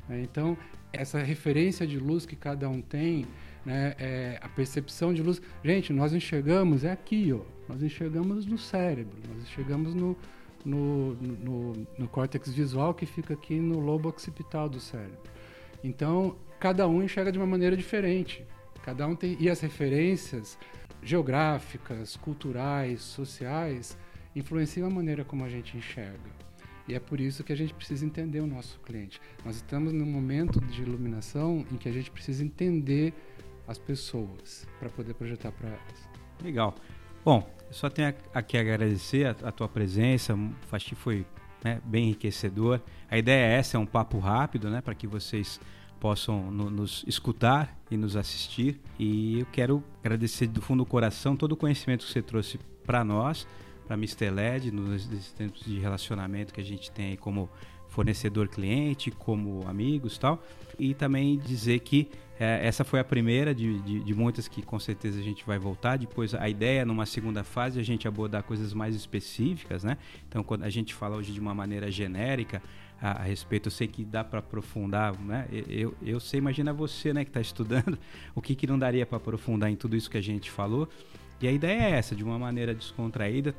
Então, 0.09 0.57
essa 0.91 1.19
referência 1.19 1.85
de 1.85 1.99
luz 1.99 2.25
que 2.25 2.35
cada 2.35 2.67
um 2.69 2.81
tem 2.81 3.25
né? 3.69 3.93
É, 3.99 4.39
a 4.41 4.49
percepção 4.49 5.13
de 5.13 5.21
luz. 5.21 5.39
Gente, 5.63 5.93
nós 5.93 6.11
enxergamos, 6.11 6.83
é 6.83 6.91
aqui, 6.91 7.31
ó. 7.31 7.41
Nós 7.71 7.83
enxergamos 7.83 8.47
no 8.47 8.57
cérebro, 8.57 9.15
nós 9.29 9.43
enxergamos 9.43 9.93
no, 9.93 10.17
no, 10.65 11.13
no, 11.13 11.87
no 11.95 12.07
córtex 12.07 12.51
visual 12.51 12.95
que 12.95 13.05
fica 13.05 13.35
aqui 13.35 13.59
no 13.59 13.79
lobo 13.79 14.09
occipital 14.09 14.67
do 14.67 14.79
cérebro. 14.79 15.19
Então, 15.83 16.35
cada 16.59 16.87
um 16.87 17.03
enxerga 17.03 17.31
de 17.31 17.37
uma 17.37 17.45
maneira 17.45 17.77
diferente. 17.77 18.43
Cada 18.81 19.05
um 19.07 19.15
tem 19.15 19.37
e 19.39 19.47
as 19.47 19.59
referências 19.59 20.57
geográficas, 21.03 22.17
culturais, 22.17 23.01
sociais 23.01 23.95
influenciam 24.35 24.87
a 24.87 24.89
maneira 24.89 25.23
como 25.23 25.45
a 25.45 25.49
gente 25.49 25.77
enxerga. 25.77 26.39
E 26.87 26.95
é 26.95 26.99
por 26.99 27.21
isso 27.21 27.43
que 27.43 27.53
a 27.53 27.55
gente 27.55 27.75
precisa 27.75 28.03
entender 28.03 28.39
o 28.39 28.47
nosso 28.47 28.79
cliente. 28.79 29.21
Nós 29.45 29.57
estamos 29.57 29.93
num 29.93 30.07
momento 30.07 30.59
de 30.59 30.81
iluminação 30.81 31.63
em 31.71 31.77
que 31.77 31.87
a 31.87 31.91
gente 31.91 32.09
precisa 32.09 32.43
entender 32.43 33.13
as 33.69 33.77
pessoas 33.77 34.67
para 34.79 34.89
poder 34.89 35.13
projetar 35.13 35.51
para 35.51 35.69
elas. 35.69 36.09
Legal. 36.43 36.73
Bom, 37.23 37.47
só 37.69 37.89
tenho 37.89 38.13
aqui 38.33 38.57
a 38.57 38.61
agradecer 38.61 39.27
a, 39.27 39.47
a 39.47 39.51
tua 39.51 39.69
presença, 39.69 40.35
acho 40.71 40.85
que 40.87 40.95
foi 40.95 41.25
né, 41.63 41.79
bem 41.85 42.05
enriquecedor. 42.05 42.81
A 43.09 43.17
ideia 43.17 43.45
é 43.45 43.59
essa, 43.59 43.77
é 43.77 43.79
um 43.79 43.85
papo 43.85 44.17
rápido, 44.17 44.69
né, 44.69 44.81
para 44.81 44.95
que 44.95 45.05
vocês 45.05 45.59
possam 45.99 46.49
no, 46.49 46.69
nos 46.69 47.03
escutar 47.05 47.77
e 47.91 47.97
nos 47.97 48.15
assistir. 48.15 48.79
E 48.97 49.41
eu 49.41 49.45
quero 49.51 49.83
agradecer 49.99 50.47
do 50.47 50.61
fundo 50.61 50.83
do 50.83 50.89
coração 50.89 51.35
todo 51.35 51.51
o 51.51 51.57
conhecimento 51.57 52.05
que 52.05 52.11
você 52.11 52.21
trouxe 52.21 52.57
para 52.85 53.03
nós, 53.03 53.47
para 53.85 53.95
Mr. 53.95 54.31
LED, 54.31 54.71
nos 54.71 55.05
tempos 55.33 55.63
de 55.63 55.77
relacionamento 55.77 56.53
que 56.53 56.61
a 56.61 56.63
gente 56.63 56.89
tem 56.91 57.15
como 57.17 57.49
fornecedor-cliente, 57.89 59.11
como 59.11 59.67
amigos 59.67 60.17
tal. 60.17 60.41
E 60.77 60.93
também 60.93 61.37
dizer 61.37 61.79
que 61.79 62.09
é, 62.39 62.65
essa 62.65 62.85
foi 62.85 63.01
a 63.01 63.03
primeira 63.03 63.53
de, 63.53 63.79
de, 63.81 63.99
de, 63.99 64.13
muitas 64.13 64.47
que 64.47 64.61
com 64.61 64.79
certeza 64.79 65.19
a 65.19 65.21
gente 65.21 65.45
vai 65.45 65.59
voltar. 65.59 65.97
Depois 65.97 66.33
a 66.33 66.47
ideia 66.47 66.85
numa 66.85 67.05
segunda 67.05 67.43
fase 67.43 67.79
a 67.79 67.83
gente 67.83 68.07
abordar 68.07 68.43
coisas 68.43 68.73
mais 68.73 68.95
específicas, 68.95 69.83
né? 69.83 69.97
Então 70.27 70.41
quando 70.41 70.63
a 70.63 70.69
gente 70.69 70.93
fala 70.93 71.17
hoje 71.17 71.33
de 71.33 71.39
uma 71.39 71.53
maneira 71.53 71.91
genérica 71.91 72.61
a, 73.01 73.11
a 73.11 73.23
respeito, 73.23 73.67
eu 73.67 73.71
sei 73.71 73.87
que 73.87 74.05
dá 74.05 74.23
para 74.23 74.39
aprofundar, 74.39 75.19
né? 75.19 75.47
Eu, 75.67 75.93
eu 76.01 76.19
sei, 76.21 76.37
imagina 76.37 76.71
você, 76.71 77.11
né, 77.13 77.25
que 77.25 77.29
está 77.29 77.41
estudando, 77.41 77.97
o 78.33 78.41
que, 78.41 78.55
que 78.55 78.65
não 78.65 78.79
daria 78.79 79.05
para 79.05 79.17
aprofundar 79.17 79.69
em 79.69 79.75
tudo 79.75 79.97
isso 79.97 80.09
que 80.09 80.17
a 80.17 80.21
gente 80.21 80.49
falou. 80.49 80.87
E 81.41 81.47
a 81.47 81.51
ideia 81.51 81.81
é 81.81 81.91
essa, 81.91 82.15
de 82.15 82.23
uma 82.23 82.39
maneira 82.39 82.73
descontraída, 82.73 83.53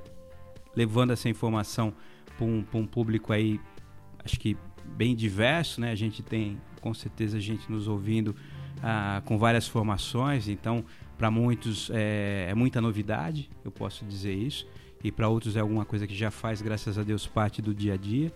levando 0.75 1.13
essa 1.13 1.29
informação 1.29 1.93
para 2.37 2.47
um, 2.47 2.65
um 2.75 2.87
público 2.87 3.33
aí, 3.33 3.61
acho 4.25 4.39
que 4.39 4.57
bem 4.85 5.15
diverso, 5.15 5.81
né? 5.81 5.91
A 5.91 5.95
gente 5.95 6.23
tem 6.23 6.61
com 6.81 6.95
certeza 6.95 7.39
gente 7.39 7.71
nos 7.71 7.87
ouvindo 7.87 8.35
ah, 8.83 9.23
com 9.25 9.39
várias 9.39 9.69
formações, 9.69 10.49
então 10.49 10.85
para 11.19 11.31
muitos 11.31 11.91
é, 11.93 12.47
é, 12.49 12.55
muita 12.55 12.81
novidade, 12.81 13.51
eu 13.65 13.71
posso 13.71 14.05
dizer 14.05 14.33
isso, 14.33 14.67
e 15.05 15.13
para 15.13 15.29
outros 15.29 15.57
é 15.57 15.61
alguma 15.61 15.85
coisa 15.85 16.07
que 16.07 16.15
já 16.15 16.31
faz, 16.31 16.63
graças 16.63 16.99
a 16.99 17.03
Deus, 17.03 17.27
parte 17.27 17.61
do 17.61 17.75
dia 17.75 17.95
a 17.95 17.97
dia. 17.97 18.33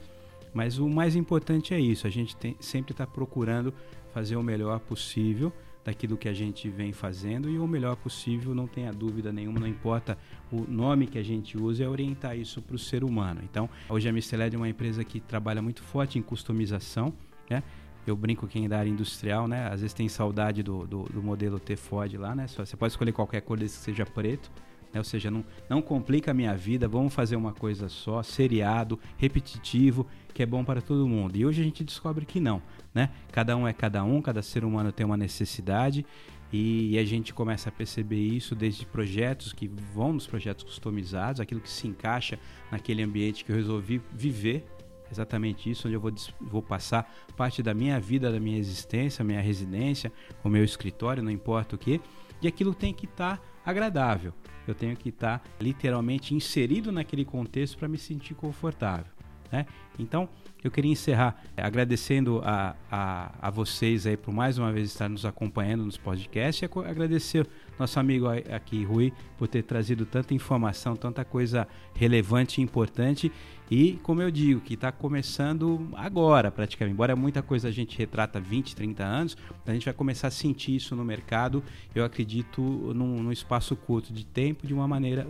Mas 0.53 0.79
o 0.79 0.89
mais 0.89 1.17
importante 1.17 1.75
é 1.75 1.81
isso, 1.81 2.07
a 2.07 2.11
gente 2.11 2.37
tem, 2.37 2.57
sempre 2.61 2.93
está 2.93 3.07
procurando 3.07 3.75
fazer 4.13 4.37
o 4.37 4.43
melhor 4.43 4.79
possível 4.81 5.53
daquilo 5.85 6.17
que 6.17 6.29
a 6.29 6.33
gente 6.33 6.69
vem 6.69 6.93
fazendo 6.93 7.49
e 7.51 7.59
o 7.59 7.67
melhor 7.67 7.97
possível, 7.97 8.55
não 8.55 8.67
tenha 8.67 8.93
dúvida 8.93 9.33
nenhuma, 9.33 9.61
não 9.61 9.69
importa 9.69 10.17
o 10.51 10.63
nome 10.63 11.07
que 11.07 11.19
a 11.19 11.23
gente 11.23 11.59
usa, 11.59 11.85
é 11.85 11.89
orientar 11.89 12.37
isso 12.37 12.63
para 12.63 12.75
o 12.75 12.79
ser 12.79 13.05
humano. 13.05 13.41
Então, 13.45 13.69
hoje 13.89 14.09
a 14.09 14.13
Misteled 14.13 14.55
é 14.55 14.59
uma 14.59 14.69
empresa 14.69 15.05
que 15.05 15.21
trabalha 15.21 15.61
muito 15.61 15.83
forte 15.83 16.19
em 16.19 16.23
customização, 16.23 17.13
né? 17.51 17.63
eu 18.07 18.17
brinco 18.17 18.47
que 18.47 18.69
da 18.69 18.79
área 18.79 18.91
industrial, 18.91 19.49
né? 19.49 19.67
Às 19.67 19.81
vezes 19.81 19.95
tem 19.95 20.09
saudade 20.09 20.63
do, 20.63 20.87
do, 20.87 21.05
do 21.05 21.23
modelo 21.23 21.59
T-Ford 21.59 22.15
lá, 22.17 22.35
né? 22.35 22.47
Você 22.47 22.77
pode 22.77 22.93
escolher 22.93 23.13
qualquer 23.13 23.41
cor 23.41 23.59
desde 23.59 23.79
que 23.79 23.83
seja 23.83 24.05
preto. 24.05 24.51
Né? 24.95 25.01
Ou 25.01 25.05
seja, 25.05 25.31
não, 25.31 25.45
não 25.69 25.83
complica 25.83 26.31
a 26.31 26.35
minha 26.35 26.57
vida, 26.57 26.87
vamos 26.87 27.13
fazer 27.13 27.35
uma 27.35 27.53
coisa 27.53 27.89
só, 27.89 28.23
seriado, 28.23 28.99
repetitivo, 29.19 30.07
que 30.33 30.43
é 30.43 30.47
bom 30.47 30.65
para 30.65 30.81
todo 30.81 31.07
mundo. 31.09 31.37
E 31.37 31.45
hoje 31.45 31.61
a 31.61 31.65
gente 31.65 31.83
descobre 31.83 32.25
que 32.25 32.39
não, 32.39 32.63
né? 32.95 33.11
Cada 33.33 33.57
um 33.57 33.67
é 33.67 33.73
cada 33.73 34.05
um, 34.05 34.23
cada 34.23 34.41
ser 34.41 34.65
humano 34.65 34.93
tem 34.93 35.05
uma 35.05 35.17
necessidade 35.17 36.07
e 36.53 36.97
a 36.97 37.05
gente 37.05 37.35
começa 37.35 37.69
a 37.69 37.73
perceber 37.73 38.21
isso 38.21 38.55
desde 38.55 38.87
projetos 38.87 39.53
que 39.53 39.67
vão 39.93 40.13
nos 40.13 40.27
projetos 40.27 40.63
customizados, 40.63 41.41
aquilo 41.41 41.61
que 41.61 41.69
se 41.69 41.89
encaixa 41.89 42.39
naquele 42.71 43.03
ambiente 43.03 43.45
que 43.45 43.51
eu 43.51 43.57
resolvi 43.57 44.01
viver 44.13 44.65
exatamente 45.11 45.71
isso, 45.71 45.87
onde 45.89 45.97
eu 45.97 46.01
vou, 46.01 46.13
vou 46.41 46.63
passar 46.63 47.13
parte 47.37 47.63
da 47.63 47.75
minha 47.75 47.99
vida, 48.01 48.31
da 48.31 48.41
minha 48.41 48.59
existência, 48.59 49.25
minha 49.25 49.41
residência, 49.41 50.13
o 50.43 50.49
meu 50.49 50.65
escritório, 50.65 51.23
não 51.23 51.31
importa 51.31 51.75
o 51.77 51.79
que, 51.79 52.01
e 52.41 52.49
aquilo 52.49 52.75
tem 52.75 52.93
que 52.93 53.07
estar 53.07 53.37
tá 53.37 53.43
agradável. 53.65 54.33
Eu 54.67 54.75
tenho 54.75 54.97
que 54.97 55.11
estar 55.11 55.39
tá, 55.39 55.51
literalmente 55.61 56.35
inserido 56.35 56.91
naquele 56.91 57.25
contexto 57.25 57.79
para 57.79 57.89
me 57.89 57.99
sentir 57.99 58.35
confortável. 58.35 59.14
Né? 59.51 59.67
Então, 59.99 60.29
eu 60.65 60.71
queria 60.71 60.91
encerrar 60.91 61.43
é, 61.57 61.63
agradecendo 61.63 62.41
a, 62.43 62.75
a, 62.91 63.33
a, 63.49 63.51
vocês 63.51 64.07
aí 64.07 64.17
por 64.17 64.33
mais 64.33 64.57
uma 64.57 64.73
vez 64.73 64.89
estar 64.89 65.11
nos 65.11 65.27
acompanhando 65.27 65.85
nos 65.85 65.99
podcasts 65.99 66.63
e 66.63 66.89
agradecer 66.89 67.47
nosso 67.79 68.01
amigo 68.01 68.27
aqui, 68.29 68.83
Rui, 68.83 69.13
por 69.37 69.47
ter 69.47 69.63
trazido 69.63 70.07
tanta 70.07 70.33
informação, 70.33 70.97
tanta 70.97 71.23
coisa 71.23 71.69
relevante 71.95 72.61
e 72.61 72.65
importante. 72.65 73.31
E, 73.71 73.99
como 74.03 74.23
eu 74.23 74.31
digo, 74.31 74.61
que 74.61 74.73
está 74.73 74.91
começando 74.91 75.89
agora, 75.95 76.51
praticamente. 76.51 76.95
Embora 76.95 77.15
muita 77.15 77.43
coisa 77.43 77.69
a 77.69 77.71
gente 77.71 77.99
retrata 77.99 78.41
20, 78.41 78.75
30 78.75 79.05
anos, 79.05 79.37
a 79.67 79.73
gente 79.73 79.85
vai 79.85 79.95
começar 79.95 80.29
a 80.29 80.31
sentir 80.31 80.77
isso 80.77 80.97
no 80.97 81.05
mercado, 81.05 81.63
eu 81.95 82.05
acredito, 82.05 82.63
num, 82.63 83.23
num 83.23 83.33
espaço 83.33 83.77
curto 83.77 84.13
de 84.13 84.25
tempo, 84.25 84.67
de 84.67 84.73
uma 84.73 84.89
maneira 84.89 85.27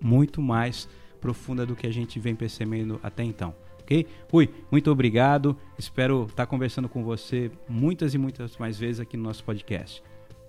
muito 0.00 0.42
mais 0.42 0.88
profunda 1.26 1.66
do 1.66 1.74
que 1.74 1.88
a 1.88 1.92
gente 1.92 2.20
vem 2.20 2.36
percebendo 2.36 3.00
até 3.02 3.24
então 3.24 3.52
ok? 3.80 4.04
Rui, 4.30 4.50
muito 4.70 4.90
obrigado. 4.90 5.56
Espero 5.78 6.26
estar 6.28 6.44
conversando 6.46 6.88
com 6.88 7.04
você 7.04 7.50
muitas 7.68 8.14
e 8.14 8.18
muitas 8.18 8.56
mais 8.58 8.76
vezes 8.76 9.00
aqui 9.00 9.16
no 9.16 9.22
nosso 9.22 9.44
podcast. 9.44 10.02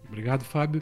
Obrigado, 0.08 0.44
Fábio. 0.44 0.82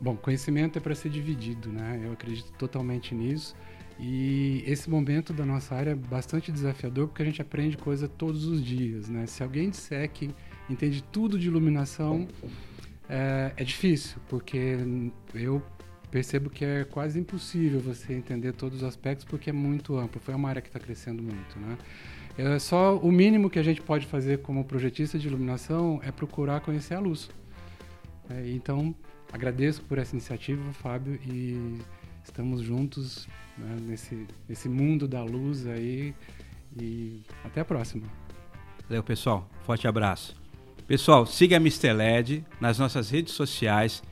Bom, 0.00 0.16
conhecimento 0.16 0.78
é 0.78 0.80
para 0.80 0.94
ser 0.96 1.10
dividido, 1.10 1.70
né? 1.70 2.02
Eu 2.04 2.12
acredito 2.12 2.52
totalmente 2.58 3.14
nisso. 3.14 3.54
E 4.00 4.64
esse 4.66 4.90
momento 4.90 5.32
da 5.32 5.46
nossa 5.46 5.74
área 5.76 5.90
é 5.92 5.94
bastante 5.94 6.50
desafiador 6.50 7.06
porque 7.06 7.22
a 7.22 7.24
gente 7.24 7.40
aprende 7.40 7.76
coisa 7.76 8.08
todos 8.08 8.44
os 8.46 8.62
dias, 8.62 9.08
né? 9.08 9.24
Se 9.26 9.42
alguém 9.42 9.70
disser 9.70 10.10
que 10.10 10.34
entende 10.68 11.02
tudo 11.04 11.38
de 11.38 11.46
iluminação, 11.46 12.26
é, 13.08 13.52
é 13.56 13.64
difícil, 13.64 14.18
porque 14.28 14.76
eu 15.32 15.62
percebo 16.10 16.48
que 16.48 16.64
é 16.64 16.84
quase 16.84 17.18
impossível 17.18 17.80
você 17.80 18.14
entender 18.14 18.52
todos 18.52 18.78
os 18.78 18.84
aspectos 18.84 19.24
porque 19.24 19.50
é 19.50 19.52
muito 19.52 19.96
amplo. 19.96 20.20
Foi 20.20 20.34
uma 20.34 20.48
área 20.48 20.62
que 20.62 20.68
está 20.68 20.80
crescendo 20.80 21.22
muito, 21.22 21.58
né? 21.58 21.76
É 22.38 22.58
só 22.58 22.96
o 22.98 23.10
mínimo 23.10 23.48
que 23.48 23.58
a 23.58 23.62
gente 23.62 23.80
pode 23.80 24.06
fazer 24.06 24.38
como 24.38 24.64
projetista 24.64 25.18
de 25.18 25.26
iluminação 25.26 26.00
é 26.02 26.12
procurar 26.12 26.60
conhecer 26.60 26.94
a 26.94 27.00
luz. 27.00 27.30
É, 28.28 28.50
então, 28.50 28.94
agradeço 29.32 29.82
por 29.82 29.96
essa 29.96 30.14
iniciativa, 30.14 30.62
Fábio, 30.74 31.18
e 31.26 31.78
estamos 32.22 32.60
juntos 32.60 33.26
né, 33.56 33.78
nesse, 33.80 34.26
nesse 34.46 34.68
mundo 34.68 35.08
da 35.08 35.22
luz 35.22 35.66
aí. 35.66 36.14
E 36.78 37.22
até 37.42 37.62
a 37.62 37.64
próxima. 37.64 38.06
Valeu, 38.86 39.02
pessoal. 39.02 39.48
Forte 39.64 39.88
abraço. 39.88 40.36
Pessoal, 40.86 41.26
siga 41.26 41.56
a 41.56 41.60
Mr. 41.60 41.92
LED 41.92 42.44
nas 42.60 42.78
nossas 42.78 43.10
redes 43.10 43.32
sociais 43.32 44.02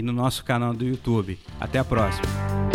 e 0.00 0.02
no 0.02 0.12
nosso 0.14 0.42
canal 0.42 0.72
do 0.72 0.84
YouTube. 0.84 1.38
Até 1.60 1.78
a 1.78 1.84
próxima! 1.84 2.69